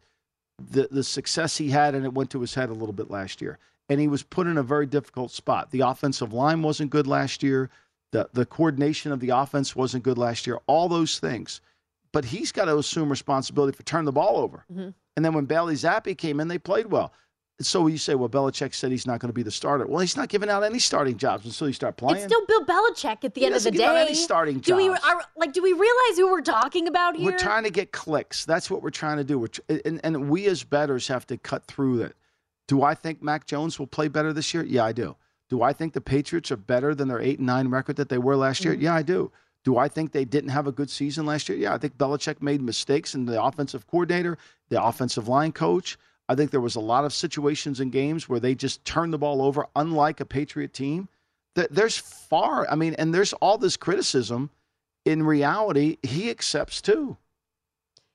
[0.71, 3.41] the the success he had, and it went to his head a little bit last
[3.41, 5.71] year and he was put in a very difficult spot.
[5.71, 7.69] The offensive line wasn't good last year.
[8.11, 10.59] The the coordination of the offense wasn't good last year.
[10.67, 11.61] All those things.
[12.11, 14.65] But he's got to assume responsibility for turning the ball over.
[14.71, 14.89] Mm-hmm.
[15.15, 17.13] And then when Bailey Zappe came in, they played well.
[17.61, 19.85] So you say, well, Belichick said he's not going to be the starter.
[19.85, 22.23] Well, he's not giving out any starting jobs until you start playing.
[22.23, 23.83] It's still Bill Belichick at the he end of the day.
[23.83, 24.77] any starting do jobs.
[24.77, 25.51] we are, like?
[25.51, 27.25] Do we realize who we're talking about here?
[27.25, 28.45] We're trying to get clicks.
[28.45, 29.45] That's what we're trying to do.
[29.47, 32.15] Tr- and, and we as betters have to cut through it.
[32.69, 34.63] Do I think Mac Jones will play better this year?
[34.63, 35.15] Yeah, I do.
[35.49, 38.19] Do I think the Patriots are better than their eight and nine record that they
[38.19, 38.73] were last year?
[38.73, 38.83] Mm-hmm.
[38.83, 39.31] Yeah, I do.
[39.65, 41.57] Do I think they didn't have a good season last year?
[41.57, 44.37] Yeah, I think Belichick made mistakes in the offensive coordinator,
[44.69, 45.97] the offensive line coach.
[46.29, 49.17] I think there was a lot of situations in games where they just turned the
[49.17, 51.09] ball over, unlike a Patriot team.
[51.55, 54.51] That there's far, I mean, and there's all this criticism.
[55.05, 57.17] In reality, he accepts too.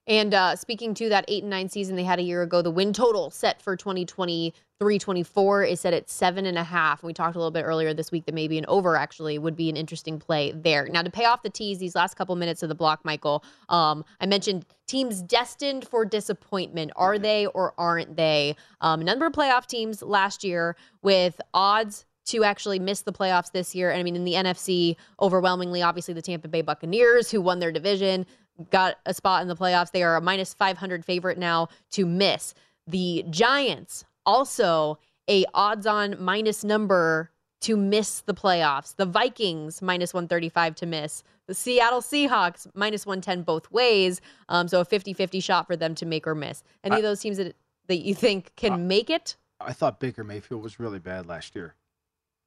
[0.07, 2.71] And uh, speaking to that eight and nine season they had a year ago, the
[2.71, 7.03] win total set for 2023 24 is set at seven and a half.
[7.03, 9.71] We talked a little bit earlier this week that maybe an over actually would be
[9.71, 10.87] an interesting play there.
[10.91, 14.05] Now, to pay off the tease, these last couple minutes of the block, Michael, um,
[14.21, 16.93] I mentioned teams destined for disappointment.
[16.97, 18.57] Are they or aren't they?
[18.83, 23.75] Um, number of playoff teams last year with odds to actually miss the playoffs this
[23.75, 23.91] year.
[23.91, 27.73] And I mean, in the NFC, overwhelmingly, obviously, the Tampa Bay Buccaneers, who won their
[27.73, 28.27] division
[28.71, 29.91] got a spot in the playoffs.
[29.91, 32.55] They are a minus 500 favorite now to miss.
[32.87, 37.31] The Giants also a odds on minus number
[37.63, 38.95] to miss the playoffs.
[38.97, 41.23] The Vikings minus 135 to miss.
[41.47, 44.21] The Seattle Seahawks minus 110 both ways.
[44.49, 46.63] Um, so a 50 50 shot for them to make or miss.
[46.83, 49.37] Any I, of those teams that, that you think can uh, make it?
[49.61, 51.75] I thought Baker Mayfield was really bad last year.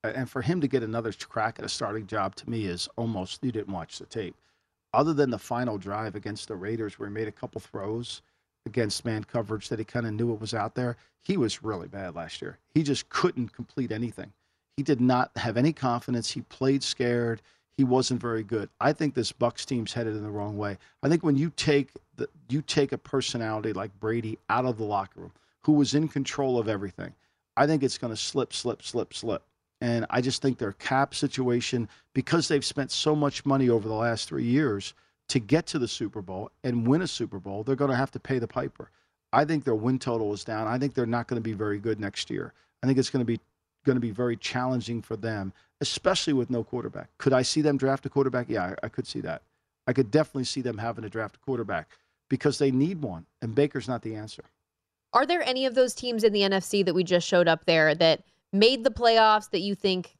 [0.03, 3.43] And for him to get another crack at a starting job to me is almost,
[3.43, 4.35] you didn't watch the tape
[4.97, 8.23] other than the final drive against the Raiders where he made a couple throws
[8.65, 11.87] against man coverage that he kind of knew it was out there, he was really
[11.87, 12.57] bad last year.
[12.73, 14.33] He just couldn't complete anything.
[14.75, 16.31] He did not have any confidence.
[16.31, 17.43] He played scared.
[17.77, 18.69] He wasn't very good.
[18.81, 20.79] I think this Bucks team's headed in the wrong way.
[21.03, 24.83] I think when you take the you take a personality like Brady out of the
[24.83, 25.31] locker room,
[25.61, 27.13] who was in control of everything,
[27.55, 29.43] I think it's going to slip, slip, slip, slip.
[29.81, 33.93] And I just think their cap situation, because they've spent so much money over the
[33.93, 34.93] last three years
[35.29, 38.11] to get to the Super Bowl and win a Super Bowl, they're going to have
[38.11, 38.89] to pay the piper.
[39.33, 40.67] I think their win total is down.
[40.67, 42.53] I think they're not going to be very good next year.
[42.81, 43.39] I think it's going to be
[43.85, 47.09] going to be very challenging for them, especially with no quarterback.
[47.19, 48.49] Could I see them draft a quarterback?
[48.49, 49.43] Yeah, I, I could see that.
[49.85, 51.89] I could definitely see them having to draft a quarterback
[52.29, 54.43] because they need one, and Baker's not the answer.
[55.13, 57.93] Are there any of those teams in the NFC that we just showed up there
[57.95, 60.15] that– made the playoffs that you think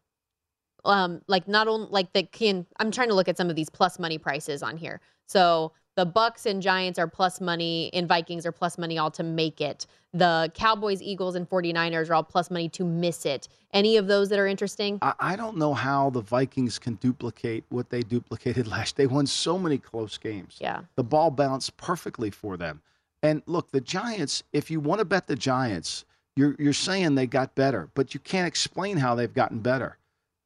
[0.86, 3.70] um like not only like that can I'm trying to look at some of these
[3.70, 5.02] plus money prices on here.
[5.28, 9.24] So the Bucks and Giants are plus money and Vikings are plus money all to
[9.24, 9.88] make it.
[10.14, 13.48] The Cowboys, Eagles, and 49ers are all plus money to miss it.
[13.74, 15.00] Any of those that are interesting?
[15.02, 18.96] I, I don't know how the Vikings can duplicate what they duplicated last.
[18.96, 20.58] They won so many close games.
[20.62, 20.82] Yeah.
[20.96, 22.82] The ball bounced perfectly for them.
[23.24, 26.06] And look, the Giants, if you want to bet the Giants,
[26.38, 29.98] you're you're saying they got better, but you can't explain how they've gotten better.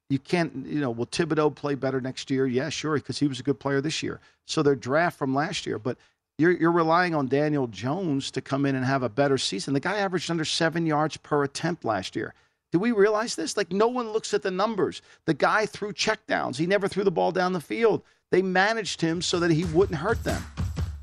[0.10, 2.45] You can't, you know, will Thibodeaux play better next year?
[2.45, 4.19] Yeah, sure, because he was a good player this year.
[4.45, 5.97] So their draft from last year, but
[6.38, 9.73] you're, you're relying on Daniel Jones to come in and have a better season.
[9.73, 12.34] The guy averaged under seven yards per attempt last year.
[12.71, 13.56] Do we realize this?
[13.56, 15.01] Like, no one looks at the numbers.
[15.25, 16.58] The guy threw checkdowns.
[16.58, 18.01] He never threw the ball down the field.
[18.32, 20.41] They managed him so that he wouldn't hurt them.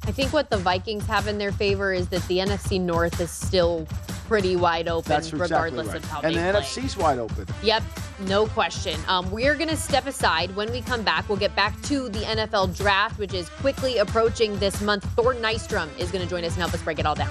[0.05, 3.31] I think what the Vikings have in their favor is that the NFC North is
[3.31, 3.87] still
[4.29, 6.05] pretty wide open, That's regardless exactly right.
[6.05, 6.83] of how and they the play.
[6.83, 7.47] NFC's wide open.
[7.62, 7.83] Yep,
[8.21, 9.01] no question.
[9.09, 10.55] Um, we're going to step aside.
[10.55, 14.59] When we come back, we'll get back to the NFL draft, which is quickly approaching
[14.59, 15.05] this month.
[15.17, 17.31] Thor Nystrom is going to join us and help us break it all down.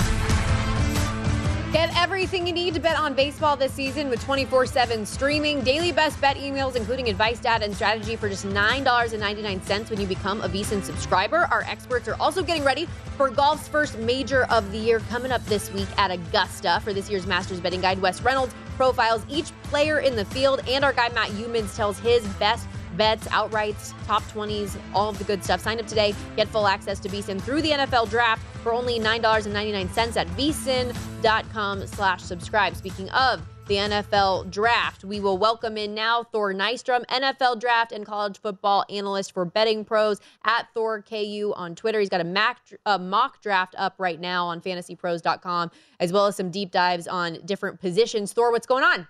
[1.71, 5.93] Get everything you need to bet on baseball this season with 24 7 streaming, daily
[5.93, 10.49] best bet emails, including advice, data, and strategy for just $9.99 when you become a
[10.49, 11.47] VSIN subscriber.
[11.49, 15.45] Our experts are also getting ready for golf's first major of the year coming up
[15.45, 16.81] this week at Augusta.
[16.83, 20.83] For this year's Masters betting guide, Wes Reynolds profiles each player in the field, and
[20.83, 25.43] our guy Matt Humans tells his best bets, outrights, top 20s, all of the good
[25.43, 25.61] stuff.
[25.61, 26.13] Sign up today.
[26.35, 32.21] Get full access to VSIN through the NFL draft for only $9.99 at vsin.com slash
[32.21, 32.75] subscribe.
[32.75, 38.05] Speaking of the NFL draft, we will welcome in now Thor Nystrom, NFL draft and
[38.05, 41.99] college football analyst for Betting Pros at Thor KU on Twitter.
[41.99, 46.35] He's got a, mac, a mock draft up right now on fantasypros.com, as well as
[46.35, 48.33] some deep dives on different positions.
[48.33, 49.07] Thor, what's going on?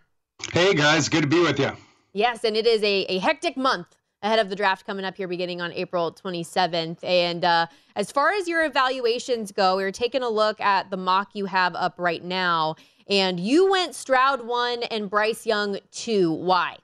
[0.51, 1.71] Hey guys, good to be with you.
[2.13, 5.27] Yes, and it is a, a hectic month ahead of the draft coming up here
[5.27, 7.03] beginning on April 27th.
[7.03, 10.97] And uh, as far as your evaluations go, we are taking a look at the
[10.97, 12.75] mock you have up right now.
[13.07, 16.31] And you went Stroud one and Bryce Young two.
[16.31, 16.77] Why?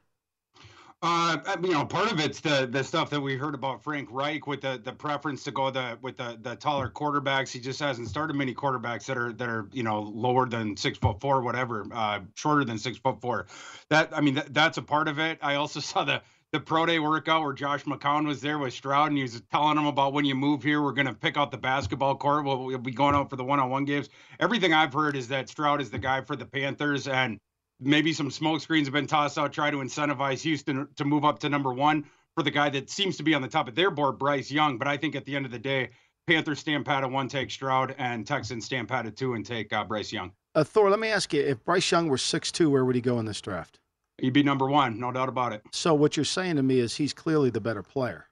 [1.03, 4.47] Uh, you know, part of it's the the stuff that we heard about Frank Reich
[4.47, 7.51] with the the preference to go the with the the taller quarterbacks.
[7.51, 10.97] He just hasn't started many quarterbacks that are that are you know lower than six
[10.97, 13.45] foot four, whatever, uh, shorter than six foot four.
[13.89, 15.37] That I mean, that, that's a part of it.
[15.43, 19.09] I also saw the the pro day workout where Josh McCown was there with Stroud
[19.09, 21.51] and he was telling him about when you move here, we're going to pick out
[21.51, 22.45] the basketball court.
[22.45, 24.07] We'll, we'll be going out for the one on one games.
[24.39, 27.39] Everything I've heard is that Stroud is the guy for the Panthers and
[27.79, 31.39] maybe some smoke screens have been tossed out, try to incentivize Houston to move up
[31.39, 33.91] to number one for the guy that seems to be on the top of their
[33.91, 34.77] board, Bryce Young.
[34.77, 35.89] But I think at the end of the day,
[36.27, 39.71] Panthers stand pat at one, take Stroud, and Texans stand pat at two and take
[39.71, 40.31] uh, Bryce Young.
[40.55, 43.01] Uh, Thor, let me ask you: If Bryce Young were six two, where would he
[43.01, 43.79] go in this draft?
[44.19, 45.61] He'd be number one, no doubt about it.
[45.71, 48.27] So what you're saying to me is he's clearly the better player.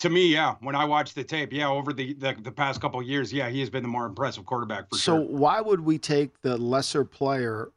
[0.00, 0.54] To me, yeah.
[0.60, 3.60] When I watch the tape, yeah, over the the, the past couple years, yeah, he
[3.60, 5.26] has been the more impressive quarterback for so sure.
[5.26, 7.70] So why would we take the lesser player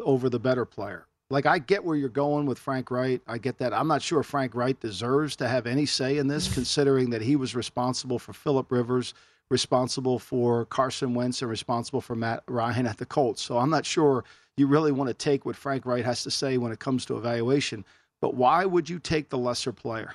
[0.00, 1.06] over the better player?
[1.28, 3.20] Like I get where you're going with Frank Reich.
[3.26, 3.72] I get that.
[3.72, 7.34] I'm not sure Frank Reich deserves to have any say in this, considering that he
[7.34, 9.12] was responsible for Philip Rivers,
[9.50, 13.42] responsible for Carson Wentz, and responsible for Matt Ryan at the Colts.
[13.42, 14.24] So I'm not sure
[14.56, 17.16] you really want to take what Frank Reich has to say when it comes to
[17.16, 17.84] evaluation.
[18.20, 20.14] But why would you take the lesser player?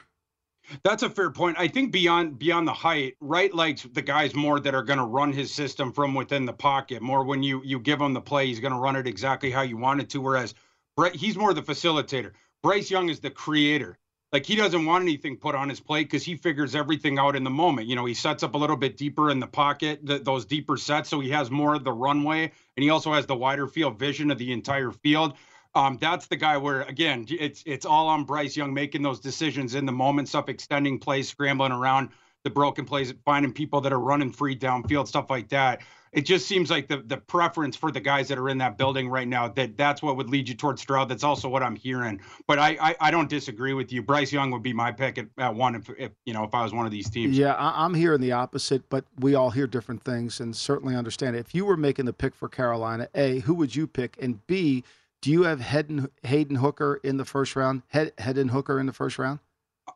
[0.84, 1.57] That's a fair point.
[1.60, 5.05] I think beyond beyond the height, Reich likes the guys more that are going to
[5.05, 7.01] run his system from within the pocket.
[7.01, 9.62] More when you you give him the play, he's going to run it exactly how
[9.62, 10.21] you want it to.
[10.21, 10.53] Whereas
[10.95, 12.31] Brett, he's more the facilitator.
[12.63, 13.97] Bryce Young is the creator.
[14.31, 17.43] Like he doesn't want anything put on his plate because he figures everything out in
[17.43, 17.88] the moment.
[17.88, 20.77] You know, he sets up a little bit deeper in the pocket, the, those deeper
[20.77, 23.99] sets, so he has more of the runway, and he also has the wider field
[23.99, 25.34] vision of the entire field.
[25.73, 29.75] Um, that's the guy where again, it's it's all on Bryce Young making those decisions
[29.75, 32.10] in the moment, stuff extending plays, scrambling around
[32.43, 35.81] the broken plays, finding people that are running free downfield, stuff like that.
[36.12, 39.07] It just seems like the the preference for the guys that are in that building
[39.07, 41.07] right now that that's what would lead you towards Stroud.
[41.07, 42.19] That's also what I'm hearing.
[42.47, 44.01] But I I, I don't disagree with you.
[44.01, 46.63] Bryce Young would be my pick at, at one if, if you know if I
[46.63, 47.38] was one of these teams.
[47.38, 51.38] Yeah, I, I'm hearing the opposite, but we all hear different things and certainly understand
[51.38, 51.39] it.
[51.39, 54.17] If you were making the pick for Carolina, A, who would you pick?
[54.21, 54.84] And B,
[55.21, 57.84] do you have Hayden, Hendon Hooker in the first round?
[57.89, 59.39] Hendon Hooker in the first round?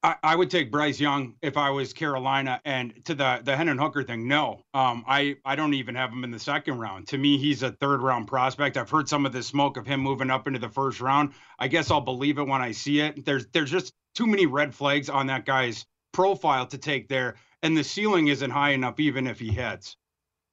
[0.04, 2.60] I, I, would take Bryce Young if I was Carolina.
[2.66, 4.62] And to the the Hendon Hooker thing, no.
[4.74, 7.08] Um, I I don't even have him in the second round.
[7.10, 8.78] To me, he's a third round prospect.
[8.78, 11.32] I've heard some of the smoke of him moving up into the first round.
[11.60, 13.26] I guess I'll believe it when I see it.
[13.26, 17.78] There's there's just too many red flags on that guy's profile to take there, and
[17.78, 19.98] the ceiling isn't high enough even if he hits.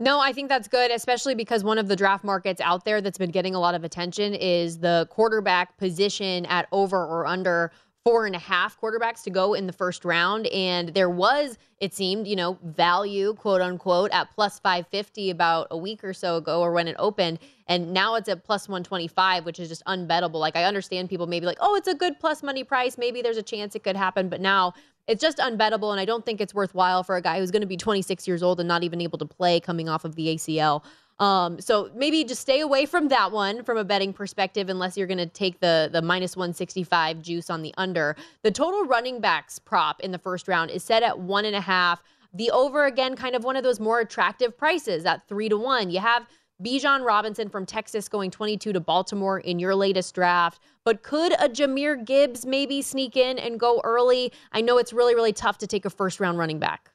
[0.03, 3.19] No, I think that's good, especially because one of the draft markets out there that's
[3.19, 7.71] been getting a lot of attention is the quarterback position at over or under
[8.05, 10.47] four and a half quarterbacks to go in the first round.
[10.49, 15.77] And there was, it seemed, you know, value, quote unquote, at plus 550 about a
[15.77, 17.39] week or so ago or when it opened.
[17.69, 20.41] And now it's at plus 125, which is just unbettable.
[20.41, 22.99] Like, I understand people maybe like, oh, it's a good plus money price.
[22.99, 24.29] Maybe there's a chance it could happen.
[24.29, 24.75] But now
[25.07, 25.93] it's just unbettable.
[25.93, 28.43] And I don't think it's worthwhile for a guy who's going to be 26 years
[28.43, 30.83] old and not even able to play coming off of the ACL.
[31.23, 35.07] Um, so maybe just stay away from that one from a betting perspective, unless you're
[35.07, 38.17] going to take the the minus 165 juice on the under.
[38.43, 41.61] The total running backs prop in the first round is set at one and a
[41.61, 42.03] half.
[42.35, 45.91] The over again, kind of one of those more attractive prices at three to one.
[45.91, 46.27] You have
[46.61, 50.61] Bijan Robinson from Texas going 22 to Baltimore in your latest draft.
[50.83, 54.33] But could a Jahmyr Gibbs maybe sneak in and go early?
[54.51, 56.92] I know it's really, really tough to take a first round running back.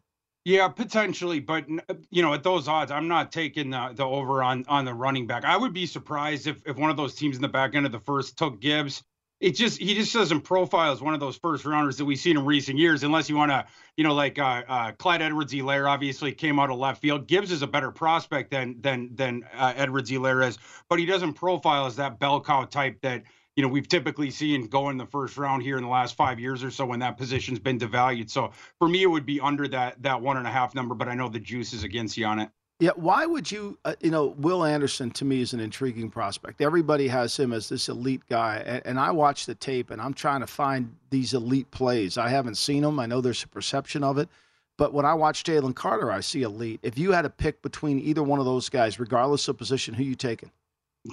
[0.47, 4.41] Yeah, potentially, but uh, you know, at those odds, I'm not taking the, the over
[4.41, 5.43] on on the running back.
[5.43, 7.91] I would be surprised if if one of those teams in the back end of
[7.91, 9.03] the first took Gibbs.
[9.41, 12.38] It just he just doesn't profile as one of those first rounders that we've seen
[12.38, 13.65] in recent years, unless you want to,
[13.97, 17.27] you know, like uh, uh, Clyde Edwards-Helaire obviously came out of left field.
[17.27, 21.88] Gibbs is a better prospect than than than uh, Edwards-Helaire is, but he doesn't profile
[21.88, 23.23] as that bell cow type that
[23.58, 26.39] you know we've typically seen go in the first round here in the last five
[26.39, 28.30] years or so when that position's been devalued.
[28.30, 31.10] So for me, it would be under that that one and a half number, but
[31.10, 32.50] I know the juice is against you on it.
[32.80, 33.80] Yeah, why would you?
[33.84, 36.62] Uh, you know, Will Anderson to me is an intriguing prospect.
[36.62, 40.13] Everybody has him as this elite guy, and, and I watch the tape, and I'm
[40.13, 42.20] trying to find these elite plays.
[42.20, 43.00] I haven't seen them.
[43.00, 44.30] I know there's a perception of it,
[44.78, 46.80] but when I watch Jalen Carter, I see elite.
[46.84, 50.04] If you had to pick between either one of those guys, regardless of position, who
[50.04, 50.52] you taking?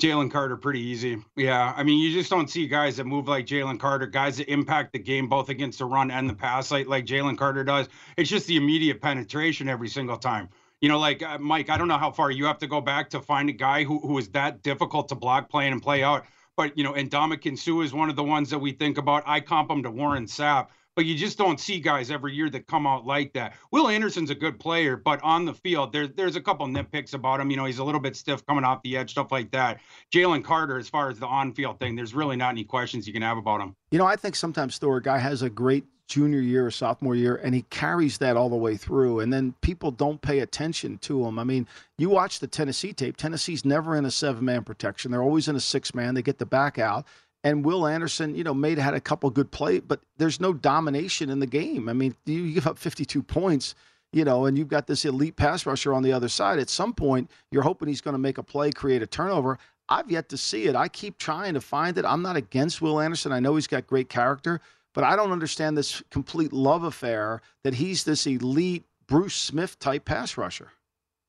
[0.00, 1.22] Jalen Carter, pretty easy.
[1.36, 1.72] Yeah.
[1.76, 4.92] I mean, you just don't see guys that move like Jalen Carter, guys that impact
[4.92, 7.88] the game both against the run and the pass, like, like Jalen Carter does.
[8.16, 10.48] It's just the immediate penetration every single time.
[10.80, 13.10] You know, like uh, Mike, I don't know how far you have to go back
[13.10, 16.24] to find a guy who, who is that difficult to block, play, and play out.
[16.56, 19.24] But, you know, and Ndamukong Suh is one of the ones that we think about.
[19.26, 22.66] I comp him to Warren Sapp but you just don't see guys every year that
[22.66, 23.54] come out like that.
[23.70, 27.40] Will Anderson's a good player, but on the field, there's there's a couple nitpicks about
[27.40, 27.50] him.
[27.50, 29.80] You know, he's a little bit stiff coming off the edge, stuff like that.
[30.12, 33.22] Jalen Carter, as far as the on-field thing, there's really not any questions you can
[33.22, 33.74] have about him.
[33.90, 37.16] You know, I think sometimes Thor, a guy has a great junior year or sophomore
[37.16, 39.20] year, and he carries that all the way through.
[39.20, 41.38] And then people don't pay attention to him.
[41.38, 41.66] I mean,
[41.98, 43.16] you watch the Tennessee tape.
[43.16, 45.10] Tennessee's never in a seven man protection.
[45.10, 46.14] They're always in a six man.
[46.14, 47.06] They get the back out
[47.44, 51.28] and Will Anderson, you know, made had a couple good play, but there's no domination
[51.28, 51.90] in the game.
[51.90, 53.74] I mean, you give up 52 points,
[54.14, 56.58] you know, and you've got this elite pass rusher on the other side.
[56.58, 59.58] At some point, you're hoping he's going to make a play, create a turnover.
[59.90, 60.74] I've yet to see it.
[60.74, 62.06] I keep trying to find it.
[62.06, 63.30] I'm not against Will Anderson.
[63.30, 64.62] I know he's got great character,
[64.94, 70.06] but I don't understand this complete love affair that he's this elite Bruce Smith type
[70.06, 70.70] pass rusher.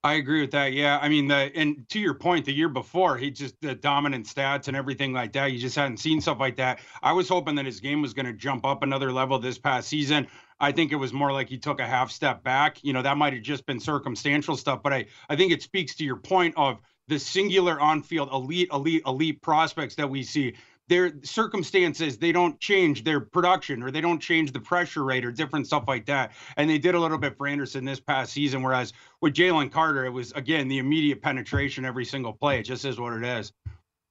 [0.05, 0.73] I agree with that.
[0.73, 0.99] Yeah.
[1.01, 4.67] I mean, the and to your point, the year before, he just the dominant stats
[4.67, 5.51] and everything like that.
[5.51, 6.79] You just hadn't seen stuff like that.
[7.01, 9.87] I was hoping that his game was going to jump up another level this past
[9.87, 10.27] season.
[10.59, 12.83] I think it was more like he took a half step back.
[12.83, 15.95] You know, that might have just been circumstantial stuff, but I I think it speaks
[15.95, 20.53] to your point of the singular on-field elite, elite, elite prospects that we see
[20.87, 25.31] their circumstances they don't change their production or they don't change the pressure rate or
[25.31, 26.31] different stuff like that.
[26.57, 30.05] And they did a little bit for anderson this past season whereas with jalen carter
[30.05, 32.59] it was again the immediate penetration every single play.
[32.59, 33.51] It just is what it is.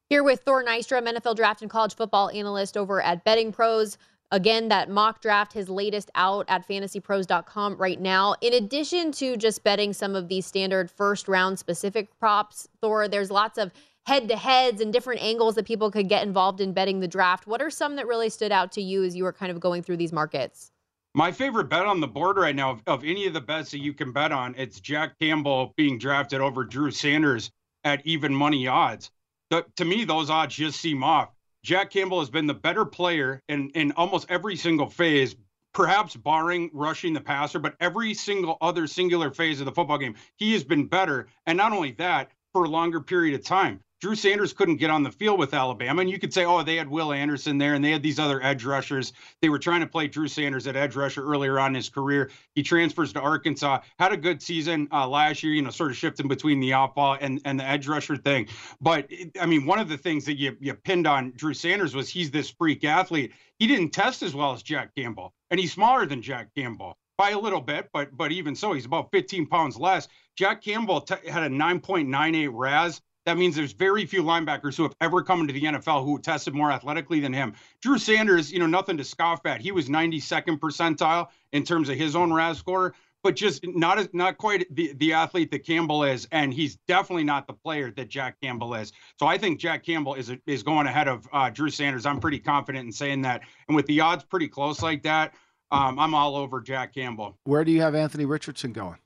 [0.08, 3.98] Here with thor nystrom nfl draft and college football analyst over at betting pros.
[4.30, 8.34] Again, that mock draft, his latest out at fantasypros.com right now.
[8.40, 13.30] In addition to just betting some of these standard first round specific props, Thor, there's
[13.30, 13.70] lots of
[14.07, 17.47] head to heads and different angles that people could get involved in betting the draft.
[17.47, 19.83] What are some that really stood out to you as you were kind of going
[19.83, 20.71] through these markets?
[21.14, 23.79] My favorite bet on the board right now of, of any of the bets that
[23.79, 27.51] you can bet on, it's Jack Campbell being drafted over Drew Sanders
[27.85, 29.11] at even money odds.
[29.51, 31.31] The, to me, those odds just seem off.
[31.62, 35.37] Jack Campbell has been the better player in, in almost every single phase,
[35.73, 40.17] perhaps barring rushing the passer, but every single other singular phase of the football game,
[40.37, 41.29] he has been better.
[41.47, 43.81] And not only that, for a longer period of time.
[44.05, 46.03] Drew Sanders couldn't get on the field with Alabama.
[46.03, 48.38] And you could say, oh, they had Will Anderson there and they had these other
[48.45, 49.14] edge rushers.
[49.40, 52.31] They were trying to play Drew Sanders at edge rusher earlier on in his career.
[52.55, 55.97] He transfers to Arkansas, had a good season uh, last year, you know, sort of
[55.97, 58.49] shifting between the outlaw and, and the edge rusher thing.
[58.79, 62.11] But I mean, one of the things that you, you pinned on Drew Sanders was
[62.11, 63.33] he's this freak athlete.
[63.59, 67.31] He didn't test as well as Jack Campbell, and he's smaller than Jack Campbell by
[67.31, 70.09] a little bit, but but even so, he's about 15 pounds less.
[70.37, 74.94] Jack Campbell t- had a 9.98 RAS that means there's very few linebackers who have
[75.00, 77.54] ever come into the NFL who tested more athletically than him.
[77.81, 79.60] Drew Sanders, you know, nothing to scoff at.
[79.60, 82.94] He was 92nd percentile in terms of his own RAS score.
[83.22, 87.25] but just not as not quite the, the athlete that Campbell is, and he's definitely
[87.25, 88.92] not the player that Jack Campbell is.
[89.18, 92.04] So I think Jack Campbell is is going ahead of uh, Drew Sanders.
[92.04, 95.35] I'm pretty confident in saying that, and with the odds pretty close like that,
[95.70, 97.38] um, I'm all over Jack Campbell.
[97.44, 98.98] Where do you have Anthony Richardson going?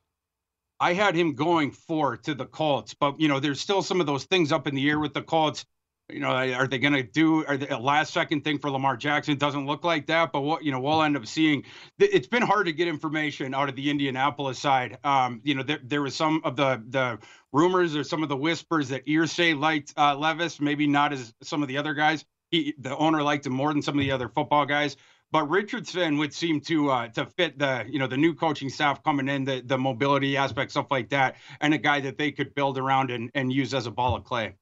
[0.80, 4.06] I had him going four to the Colts, but you know, there's still some of
[4.06, 5.64] those things up in the air with the Colts.
[6.10, 9.34] You know, are they going to do they, a last second thing for Lamar Jackson?
[9.34, 11.64] It doesn't look like that, but what you know, we'll end up seeing.
[11.98, 14.98] It's been hard to get information out of the Indianapolis side.
[15.04, 17.18] Um, you know, there, there was some of the the
[17.52, 21.60] rumors or some of the whispers that Irsay liked uh, Levis, maybe not as some
[21.60, 22.24] of the other guys.
[22.50, 24.96] He, the owner liked him more than some of the other football guys.
[25.30, 29.02] But Richardson would seem to uh, to fit the you know the new coaching staff
[29.02, 32.54] coming in, the the mobility aspect, stuff like that, and a guy that they could
[32.54, 34.54] build around and, and use as a ball of clay.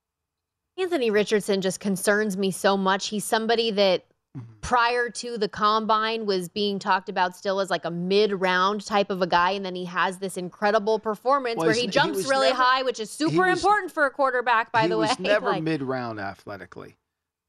[0.78, 3.08] Anthony Richardson just concerns me so much.
[3.08, 4.04] He's somebody that
[4.36, 4.52] mm-hmm.
[4.60, 9.22] prior to the combine was being talked about still as like a mid-round type of
[9.22, 12.48] a guy and then he has this incredible performance well, where he jumps he really
[12.48, 15.06] never, high which is super was, important for a quarterback by the way.
[15.06, 16.96] He was never like, mid-round athletically.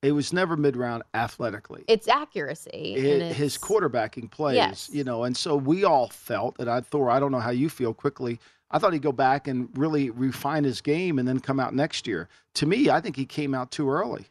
[0.02, 1.84] It was never mid-round athletically.
[1.88, 2.96] It's accuracy.
[2.96, 4.90] It, it's, his quarterbacking plays, yes.
[4.92, 7.70] you know, and so we all felt, and I Thor, I don't know how you
[7.70, 8.40] feel quickly–
[8.70, 12.06] I thought he'd go back and really refine his game and then come out next
[12.06, 12.28] year.
[12.56, 14.28] To me, I think he came out too early.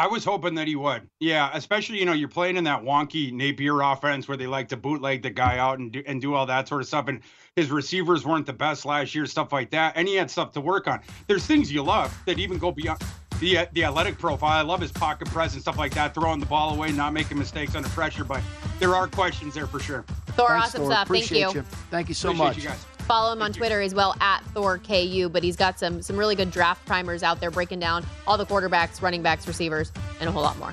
[0.00, 1.08] I was hoping that he would.
[1.18, 4.76] Yeah, especially you know you're playing in that wonky Napier offense where they like to
[4.76, 7.08] bootleg the guy out and do and do all that sort of stuff.
[7.08, 7.20] And
[7.56, 9.94] his receivers weren't the best last year, stuff like that.
[9.96, 11.00] And he had stuff to work on.
[11.26, 13.02] There's things you love that even go beyond
[13.40, 14.50] the uh, the athletic profile.
[14.50, 17.38] I love his pocket presence, and stuff like that, throwing the ball away, not making
[17.38, 18.24] mistakes under pressure.
[18.24, 18.42] But
[18.78, 20.04] there are questions there for sure.
[20.28, 20.90] Thor, Thanks, awesome Thor.
[20.92, 21.06] stuff.
[21.06, 21.60] Appreciate Thank you.
[21.60, 21.66] you.
[21.90, 22.56] Thank you so Appreciate much.
[22.58, 22.84] You guys.
[23.06, 26.50] Follow him on Twitter as well at ThorKU, but he's got some some really good
[26.50, 30.42] draft primers out there breaking down all the quarterbacks, running backs, receivers, and a whole
[30.42, 30.72] lot more.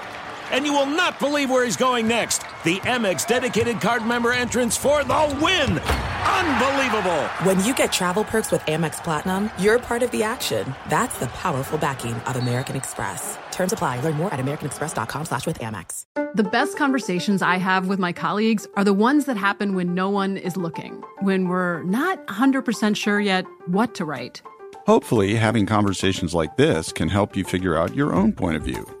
[0.51, 2.43] And you will not believe where he's going next.
[2.63, 5.79] The Amex dedicated card member entrance for the win!
[5.79, 7.23] Unbelievable!
[7.43, 10.75] When you get travel perks with Amex Platinum, you're part of the action.
[10.89, 13.37] That's the powerful backing of American Express.
[13.51, 14.01] Terms apply.
[14.01, 16.05] Learn more at americanexpress.com slash with Amex.
[16.35, 20.09] The best conversations I have with my colleagues are the ones that happen when no
[20.09, 24.41] one is looking, when we're not 100% sure yet what to write.
[24.87, 29.00] Hopefully, having conversations like this can help you figure out your own point of view.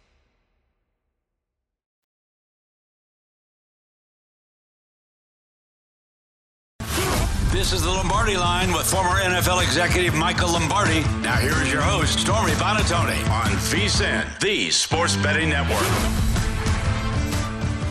[7.51, 11.01] This is the Lombardi line with former NFL executive Michael Lombardi.
[11.19, 15.81] Now, here is your host, Stormy Buonantony, on VSIN, the Sports Betting Network.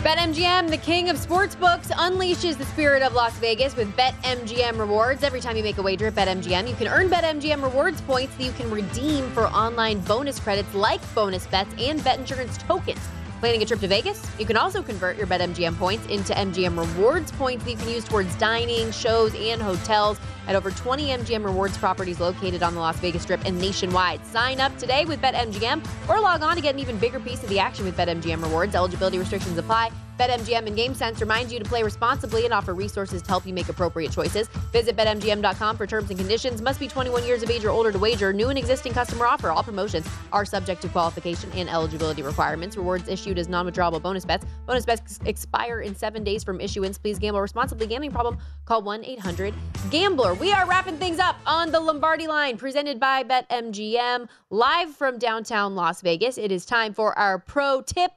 [0.02, 5.22] BetMGM, the king of sportsbooks, unleashes the spirit of Las Vegas with BetMGM rewards.
[5.22, 8.44] Every time you make a wager at BetMGM, you can earn BetMGM rewards points that
[8.44, 13.06] you can redeem for online bonus credits like bonus bets and bet insurance tokens.
[13.40, 14.30] Planning a trip to Vegas?
[14.38, 18.04] You can also convert your BetMGM points into MGM rewards points that you can use
[18.04, 22.98] towards dining, shows, and hotels at over 20 MGM rewards properties located on the Las
[23.00, 24.26] Vegas Strip and nationwide.
[24.26, 27.48] Sign up today with BetMGM or log on to get an even bigger piece of
[27.48, 28.74] the action with BetMGM rewards.
[28.74, 29.90] Eligibility restrictions apply.
[30.20, 33.70] BetMGM and GameSense remind you to play responsibly and offer resources to help you make
[33.70, 34.48] appropriate choices.
[34.70, 36.60] Visit BetMGM.com for terms and conditions.
[36.60, 38.30] Must be 21 years of age or older to wager.
[38.30, 39.48] New and existing customer offer.
[39.48, 42.76] All promotions are subject to qualification and eligibility requirements.
[42.76, 44.44] Rewards issued as non-withdrawable bonus bets.
[44.66, 46.98] Bonus bets expire in seven days from issuance.
[46.98, 47.86] Please gamble responsibly.
[47.86, 48.36] Gambling problem?
[48.66, 50.34] Call 1-800-GAMBLER.
[50.34, 55.74] We are wrapping things up on the Lombardi line presented by BetMGM live from downtown
[55.74, 56.36] Las Vegas.
[56.36, 58.10] It is time for our pro tip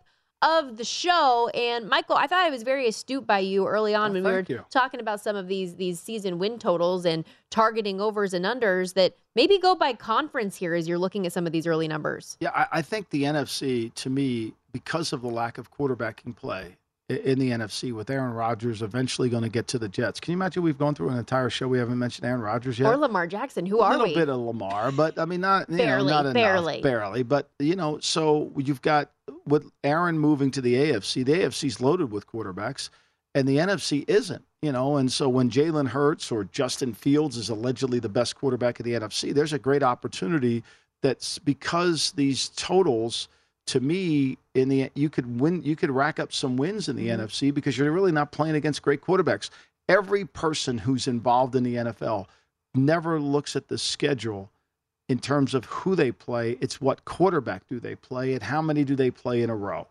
[0.44, 1.48] of the show.
[1.56, 4.32] And Michael, I thought I was very astute by you early on Oh, when we
[4.32, 4.66] were you.
[4.70, 9.16] talking about some of these these season win totals and targeting overs and unders that
[9.36, 12.38] maybe go by conference here as you're looking at some of these early numbers.
[12.40, 16.76] Yeah, I, I think the NFC, to me, because of the lack of quarterbacking play
[17.14, 20.20] in the NFC, with Aaron Rodgers eventually going to get to the Jets.
[20.20, 22.92] Can you imagine we've gone through an entire show we haven't mentioned Aaron Rodgers yet?
[22.92, 23.66] Or Lamar Jackson.
[23.66, 23.96] Who are we?
[23.96, 26.82] a little bit of Lamar, but I mean, not you Barely, know, not enough, barely.
[26.82, 27.24] barely.
[27.24, 29.12] But you know, so you've got
[29.46, 31.26] with Aaron moving to the AFC.
[31.26, 32.90] The AFC's loaded with quarterbacks,
[33.36, 34.44] and the NFC isn't.
[34.62, 38.80] You know, and so when Jalen Hurts or Justin Fields is allegedly the best quarterback
[38.80, 40.64] of the NFC, there's a great opportunity
[41.02, 43.28] that's because these totals.
[43.68, 47.08] To me, in the you could win, you could rack up some wins in the
[47.08, 47.22] mm-hmm.
[47.22, 49.50] NFC because you're really not playing against great quarterbacks.
[49.88, 52.28] Every person who's involved in the NFL
[52.76, 54.50] never looks at the schedule
[55.10, 56.58] in terms of who they play.
[56.62, 59.88] It's what quarterback do they play and how many do they play in a row.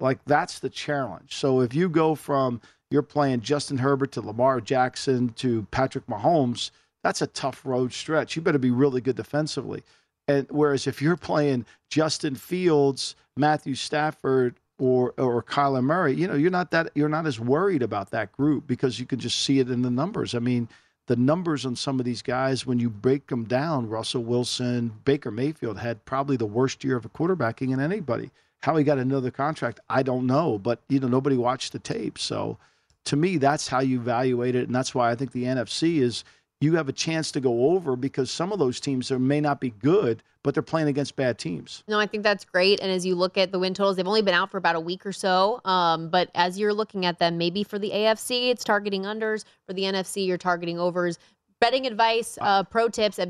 [0.00, 1.34] Like that's the challenge.
[1.34, 2.60] So if you go from
[2.90, 6.70] you're playing Justin Herbert to Lamar Jackson to Patrick Mahomes,
[7.02, 8.36] that's a tough road stretch.
[8.36, 9.82] You better be really good defensively.
[10.28, 16.34] And whereas if you're playing Justin Fields, Matthew Stafford, or or Kyler Murray, you know,
[16.34, 19.58] you're not that you're not as worried about that group because you can just see
[19.58, 20.34] it in the numbers.
[20.34, 20.68] I mean,
[21.06, 25.30] the numbers on some of these guys, when you break them down, Russell Wilson, Baker
[25.30, 28.30] Mayfield had probably the worst year of a quarterbacking in anybody.
[28.60, 32.18] How he got another contract, I don't know, but you know, nobody watched the tape.
[32.18, 32.58] So
[33.04, 36.24] to me, that's how you evaluate it, and that's why I think the NFC is
[36.60, 39.60] you have a chance to go over because some of those teams there may not
[39.60, 41.84] be good, but they're playing against bad teams.
[41.86, 42.80] No, I think that's great.
[42.80, 44.80] And as you look at the win totals, they've only been out for about a
[44.80, 45.60] week or so.
[45.64, 49.44] Um, but as you're looking at them, maybe for the AFC, it's targeting unders.
[49.66, 51.18] For the NFC, you're targeting overs.
[51.58, 53.28] Betting advice, uh, pro tips at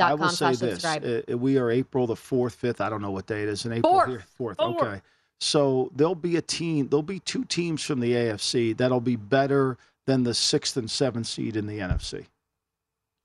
[0.00, 2.80] I will say this: uh, we are April the fourth, fifth.
[2.80, 3.92] I don't know what day it is in April.
[3.92, 4.08] Fourth.
[4.08, 4.24] here.
[4.34, 4.56] fourth.
[4.56, 4.82] Fourth.
[4.82, 5.02] Okay.
[5.40, 6.88] So there'll be a team.
[6.88, 11.26] There'll be two teams from the AFC that'll be better than the sixth and seventh
[11.26, 12.26] seed in the NFC.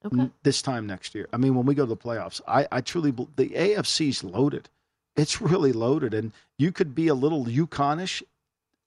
[0.03, 0.29] Okay.
[0.43, 1.27] This time next year.
[1.31, 4.69] I mean, when we go to the playoffs, I, I truly the AFC's loaded.
[5.15, 8.23] It's really loaded, and you could be a little Yukonish,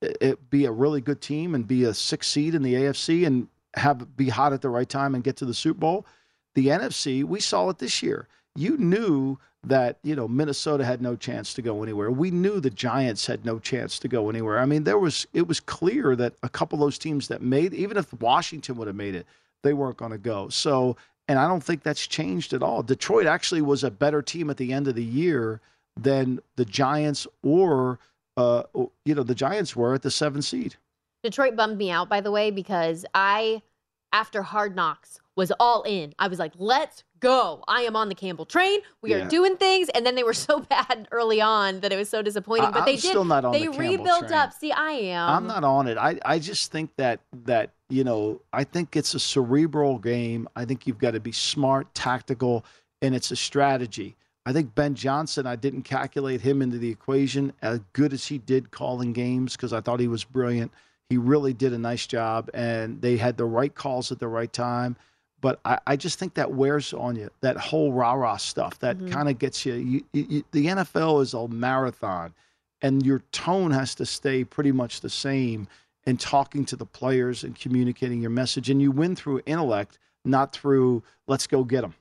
[0.01, 3.27] it, it be a really good team, and be a six seed in the AFC,
[3.27, 6.07] and have be hot at the right time and get to the Super Bowl.
[6.55, 8.29] The NFC, we saw it this year.
[8.57, 12.11] You knew that you know Minnesota had no chance to go anywhere.
[12.11, 14.59] We knew the Giants had no chance to go anywhere.
[14.59, 17.73] I mean, there was it was clear that a couple of those teams that made,
[17.75, 19.27] even if Washington would have made it,
[19.65, 20.49] they weren't going to go.
[20.49, 20.97] So,
[21.27, 22.85] and I don't think that's changed at all.
[22.85, 25.61] Detroit actually was a better team at the end of the year
[25.97, 27.99] than the Giants or
[28.37, 28.65] uh,
[29.05, 30.77] you know the Giants were at the seven seed.
[31.23, 33.62] Detroit bummed me out, by the way, because I,
[34.12, 36.14] after Hard Knocks, was all in.
[36.18, 37.64] I was like, let's go.
[37.66, 38.80] I am on the Campbell train.
[39.03, 39.24] We Yeah.
[39.24, 39.89] are doing things.
[39.89, 42.66] And then they were so bad early on that it was so disappointing.
[42.66, 43.09] I- but they I'm did.
[43.09, 44.32] still not on they the rebuilt train.
[44.32, 44.53] up.
[44.53, 45.28] See, I am.
[45.30, 45.99] I'm not on it.
[45.99, 50.49] I, I just think that that you know I think it's a cerebral game.
[50.55, 52.64] I think you've got to be smart, tactical,
[53.03, 54.16] and it's a strategy.
[54.47, 55.47] I think Ben Johnson.
[55.47, 59.72] I didn't calculate him into the equation as good as he did calling games because
[59.72, 60.70] I thought he was brilliant.
[61.09, 64.53] He really did a nice job, and they had the right calls at the right
[64.53, 64.97] time.
[65.45, 67.29] But I, I just think that wears on you.
[67.43, 69.13] That whole rah rah stuff that Mhm.
[69.13, 70.43] kind of gets you, you, you.
[70.53, 72.33] The NFL is a marathon
[72.81, 75.69] and your tone has to stay pretty much the same
[76.07, 78.71] in talking to the players and communicating your message.
[78.71, 81.93] And you win through intellect, not through let's go get them.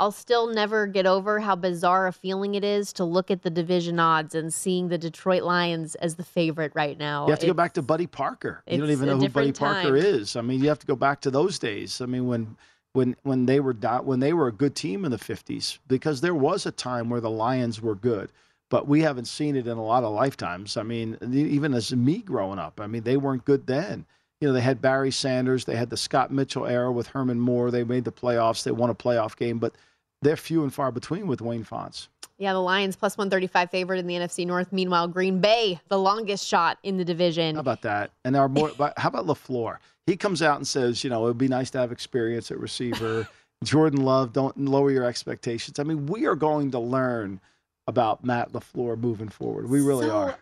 [0.00, 3.50] I'll still never get over how bizarre a feeling it is to look at the
[3.50, 7.26] division odds and seeing the Detroit Lions as the favorite right now.
[7.26, 8.62] You have to go back to Buddy Parker.
[8.66, 10.34] You don't even know who Buddy different Parker is.
[10.34, 12.00] I mean, you have to go back to those days.
[12.00, 12.56] I mean, when
[12.98, 16.20] when when they were do- when they were a good team in the 50s because
[16.20, 18.32] there was a time where the Lions were good.
[18.70, 20.76] But we haven't seen it in a lot of lifetimes.
[20.76, 24.04] I mean, even as me growing up, I mean, they weren't good then.
[24.40, 27.70] You know, they had Barry Sanders, they had the Scott Mitchell era with Herman Moore.
[27.70, 28.64] They made the playoffs.
[28.64, 29.74] They won a playoff game, but
[30.20, 32.08] they're few and far between with Wayne Fontes.
[32.38, 34.72] Yeah, the Lions plus 135 favorite in the NFC North.
[34.72, 37.56] Meanwhile, Green Bay, the longest shot in the division.
[37.56, 38.12] How about that?
[38.24, 39.78] And our more, but how about LaFleur?
[40.06, 42.58] He comes out and says, you know, it would be nice to have experience at
[42.58, 43.28] receiver.
[43.64, 45.80] Jordan Love, don't lower your expectations.
[45.80, 47.40] I mean, we are going to learn
[47.88, 49.68] about Matt LaFleur moving forward.
[49.68, 50.38] We really So, are.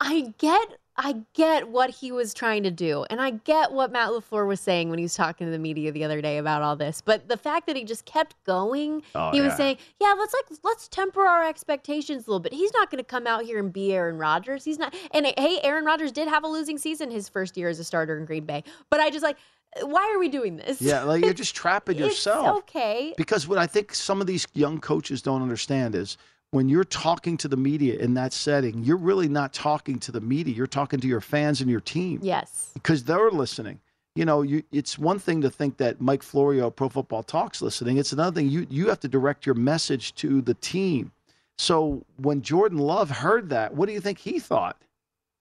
[0.00, 3.04] I get I get what he was trying to do.
[3.10, 5.90] And I get what Matt LaFleur was saying when he was talking to the media
[5.90, 7.00] the other day about all this.
[7.04, 9.56] But the fact that he just kept going, Oh, he was yeah.
[9.56, 12.52] saying, Yeah, let's like let's temper our expectations a little bit.
[12.52, 14.64] He's not gonna come out here and be Aaron Rodgers.
[14.64, 17.78] He's not and hey, Aaron Rodgers did have a losing season his first year as
[17.80, 18.62] a starter in Green Bay.
[18.90, 19.36] But I just like
[19.82, 20.80] why are we doing this?
[20.80, 22.58] Yeah, like you're just trapping It's yourself.
[22.58, 23.12] okay.
[23.16, 26.16] Because what I think some of these young coaches don't understand is
[26.54, 30.20] when you're talking to the media in that setting, you're really not talking to the
[30.20, 30.54] media.
[30.54, 32.20] You're talking to your fans and your team.
[32.22, 32.70] Yes.
[32.74, 33.80] Because they're listening.
[34.14, 37.96] You know, you, it's one thing to think that Mike Florio, Pro Football Talks, listening.
[37.96, 41.10] It's another thing you you have to direct your message to the team.
[41.58, 44.80] So when Jordan Love heard that, what do you think he thought?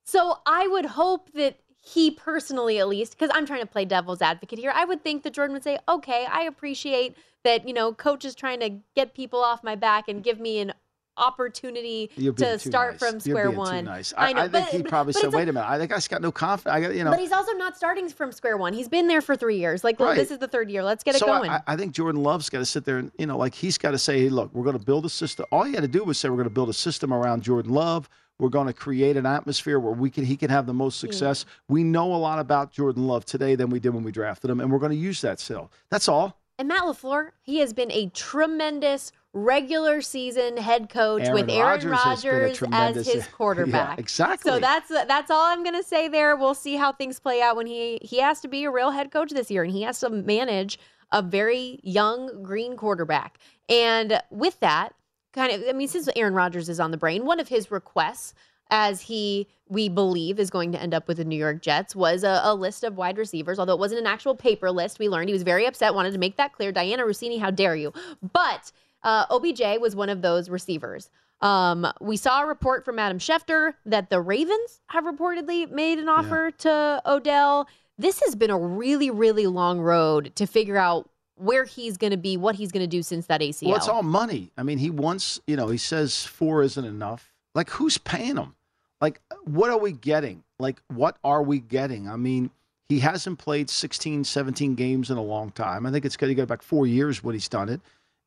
[0.06, 4.22] So I would hope that he personally, at least, because I'm trying to play devil's
[4.22, 7.94] advocate here, I would think that Jordan would say, okay, I appreciate that, you know,
[7.94, 10.74] coach is trying to get people off my back and give me an
[11.18, 13.12] opportunity to start nice.
[13.12, 13.86] from square one.
[13.86, 14.14] Nice.
[14.18, 15.78] I, I, know, I think but, he probably but said, "Wait like, a minute, I
[15.78, 16.76] think I just got no confidence.
[16.76, 18.74] I got you know." But he's also not starting from square one.
[18.74, 19.84] He's been there for three years.
[19.84, 20.16] Like, Right.
[20.16, 20.84] this is the third year.
[20.84, 21.50] Let's get it going.
[21.50, 23.92] I, I think Jordan Love's got to sit there and you know, like he's got
[23.92, 26.04] to say, "Hey, look, we're going to build a system." All he had to do
[26.04, 28.10] was say, "We're going to build a system around Jordan Love."
[28.40, 31.46] We're going to create an atmosphere where we can he can have the most success.
[31.70, 34.60] We know a lot about Jordan Love today than we did when we drafted him,
[34.60, 35.72] and we're going to use that still.
[35.90, 36.40] That's all.
[36.58, 41.88] And Matt LaFleur, he has been a tremendous regular season head coach Aaron with Aaron
[41.90, 44.00] Rodgers has been a Rodgers as his Yeah, quarterback.
[44.00, 44.52] exactly.
[44.52, 46.36] So that's that's all I'm going to say there.
[46.36, 49.12] We'll see how things play out when he he has to be a real head
[49.12, 50.80] coach this year and he has to manage
[51.12, 53.38] a very young green quarterback.
[53.70, 54.94] And with that,
[55.34, 58.34] kind of I mean since Aaron Rodgers is on the brain, one of his requests
[58.70, 62.24] as he we believe is going to end up with the New York Jets was
[62.24, 65.28] a, a list of wide receivers although it wasn't an actual paper list we learned
[65.30, 67.92] he was very upset wanted to make that clear Dianna Russini how dare you
[68.34, 68.72] but
[69.04, 71.10] uh, OBJ was one of those receivers
[71.42, 76.08] um, we saw a report from Adam Schefter that the Ravens have reportedly made an
[76.08, 81.66] offer to Odell this has been a really really long road to figure out where
[81.66, 84.04] he's going to be what he's going to do since that ACL Well, it's all
[84.04, 84.52] money.
[84.58, 87.34] I mean, he wants, you know, he says four isn't enough.
[87.56, 88.56] Like, who's paying him?
[89.02, 90.44] Like, what are we getting?
[90.60, 92.08] Like, what are we getting?
[92.08, 92.52] I mean,
[92.90, 95.86] he hasn't played 16, 17 games in a long time.
[95.86, 97.82] I think it's going to go back four years when he's done it.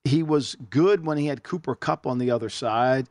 [0.07, 3.09] He was good when he had Cooper Kupp on the other side.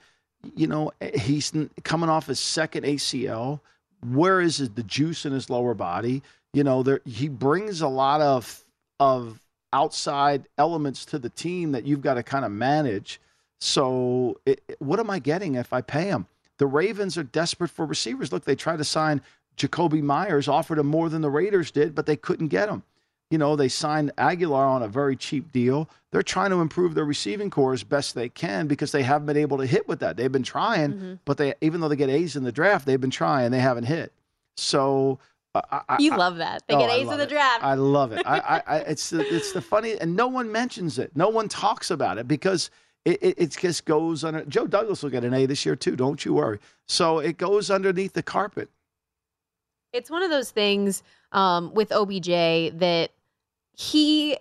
[0.56, 1.52] You know, he's
[1.84, 3.60] coming off his second ACL.
[4.08, 6.24] Where is the juice in his lower body?
[6.54, 8.64] You know, there he brings a lot of
[9.00, 9.42] of
[9.74, 13.20] outside elements to the team that you've got to kind of manage.
[13.60, 16.28] So, it- what am I getting if I pay him?
[16.58, 18.32] The Ravens are desperate for receivers.
[18.32, 19.22] Look, they tried to sign
[19.58, 22.84] Jakobi Meyers, offered him more than the Raiders did, but they couldn't get him.
[23.32, 25.90] You know, they signed Agholor on a very cheap deal.
[26.12, 29.36] They're trying to improve their receiving corps as best they can because they haven't been
[29.38, 30.16] able to hit with that.
[30.16, 33.10] They've been trying, but they even though they get A's in the draft, they've been
[33.10, 33.52] trying.
[33.52, 34.14] They haven't hit.
[34.58, 35.18] So
[35.56, 37.30] uh, I, I, you love that they Oh, get A's in the it.
[37.30, 38.22] draft I love it.
[38.26, 41.12] I, I, I, it's the, it's the funny, and no one mentions it.
[41.16, 42.70] No one talks about it because
[43.06, 44.46] it, it, it just goes under.
[44.46, 45.96] Joe Douglas will get an A this year too.
[45.96, 46.60] Don't you worry.
[46.88, 48.70] So it goes underneath the carpet.
[49.94, 52.28] it's one of those things um, with OBJ
[52.80, 53.10] that
[53.78, 54.38] he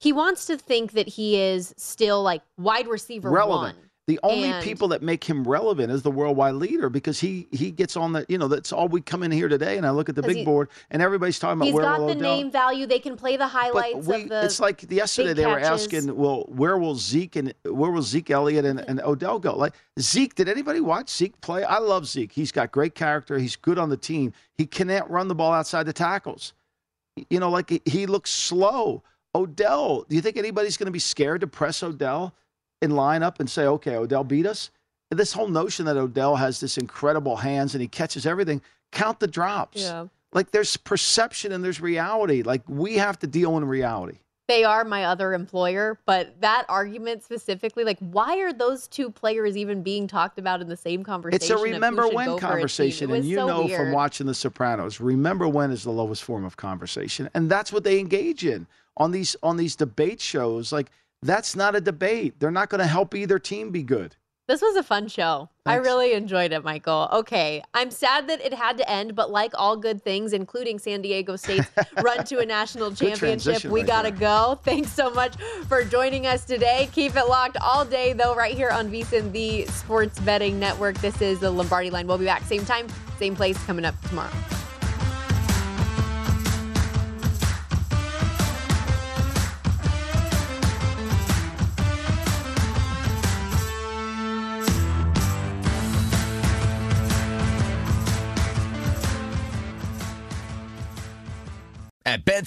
[0.00, 3.76] he wants to think that he is still like wide receiver relevant.
[3.78, 3.90] one.
[4.06, 7.70] The only And- people that make him relevant is the worldwide leader because he he
[7.70, 10.10] gets on the you know that's all we come in here today and I look
[10.10, 12.50] at the big he- board and everybody's talking about He's where got will the name
[12.50, 12.84] value.
[12.86, 14.44] They can play the highlights we, of the.
[14.44, 18.66] it's like yesterday they were asking, well, where will Zeke and where will Zeke Elliott
[18.66, 19.56] and, and Odell go?
[19.56, 21.64] Like Zeke, did anybody watch Zeke play?
[21.64, 22.32] I love Zeke.
[22.32, 23.38] He's got great character.
[23.38, 24.34] He's good on the team.
[24.58, 26.52] He cannot run the ball outside the tackles.
[27.30, 29.02] You know, like he- looks slow.
[29.34, 32.34] Odell, do you think anybody's going to be scared to press Odell
[32.82, 34.70] in line up and say, okay, Odell beat us?
[35.10, 38.62] This whole notion that Odell has this incredible hands and he catches everything,
[38.92, 39.80] count the drops.
[39.82, 40.06] Yeah.
[40.32, 42.42] Like there's perception and there's reality.
[42.42, 44.18] Like we have to deal in reality.
[44.46, 49.56] They are my other employer, but that argument specifically, like, why are those two players
[49.56, 51.42] even being talked about in the same conversation?
[51.42, 52.48] It's a remember when go for a team?
[52.48, 53.10] conversation.
[53.10, 56.56] And you so know from watching The Sopranos, remember when is the lowest form of
[56.56, 57.30] conversation.
[57.34, 58.66] And that's what they engage in
[58.96, 60.72] on these on these debate shows.
[60.72, 60.90] Like
[61.22, 62.34] that's not a debate.
[62.38, 64.16] They're not going to help either team be good.
[64.46, 65.48] This was a fun show.
[65.64, 67.08] I really enjoyed it, Michael.
[67.10, 71.00] Okay, I'm sad that it had to end, but like all good things, including San
[71.00, 71.66] Diego State's
[72.02, 74.60] run to a national championship, we right gotta go.
[74.62, 75.36] Thanks so much
[75.66, 76.90] for joining us today.
[76.92, 80.98] Keep it locked all day, though, right here on VSiN, the Sports Betting Network.
[80.98, 82.06] This is the Lombardi Line.
[82.06, 82.86] We'll be back same time,
[83.18, 84.30] same place, coming up tomorrow.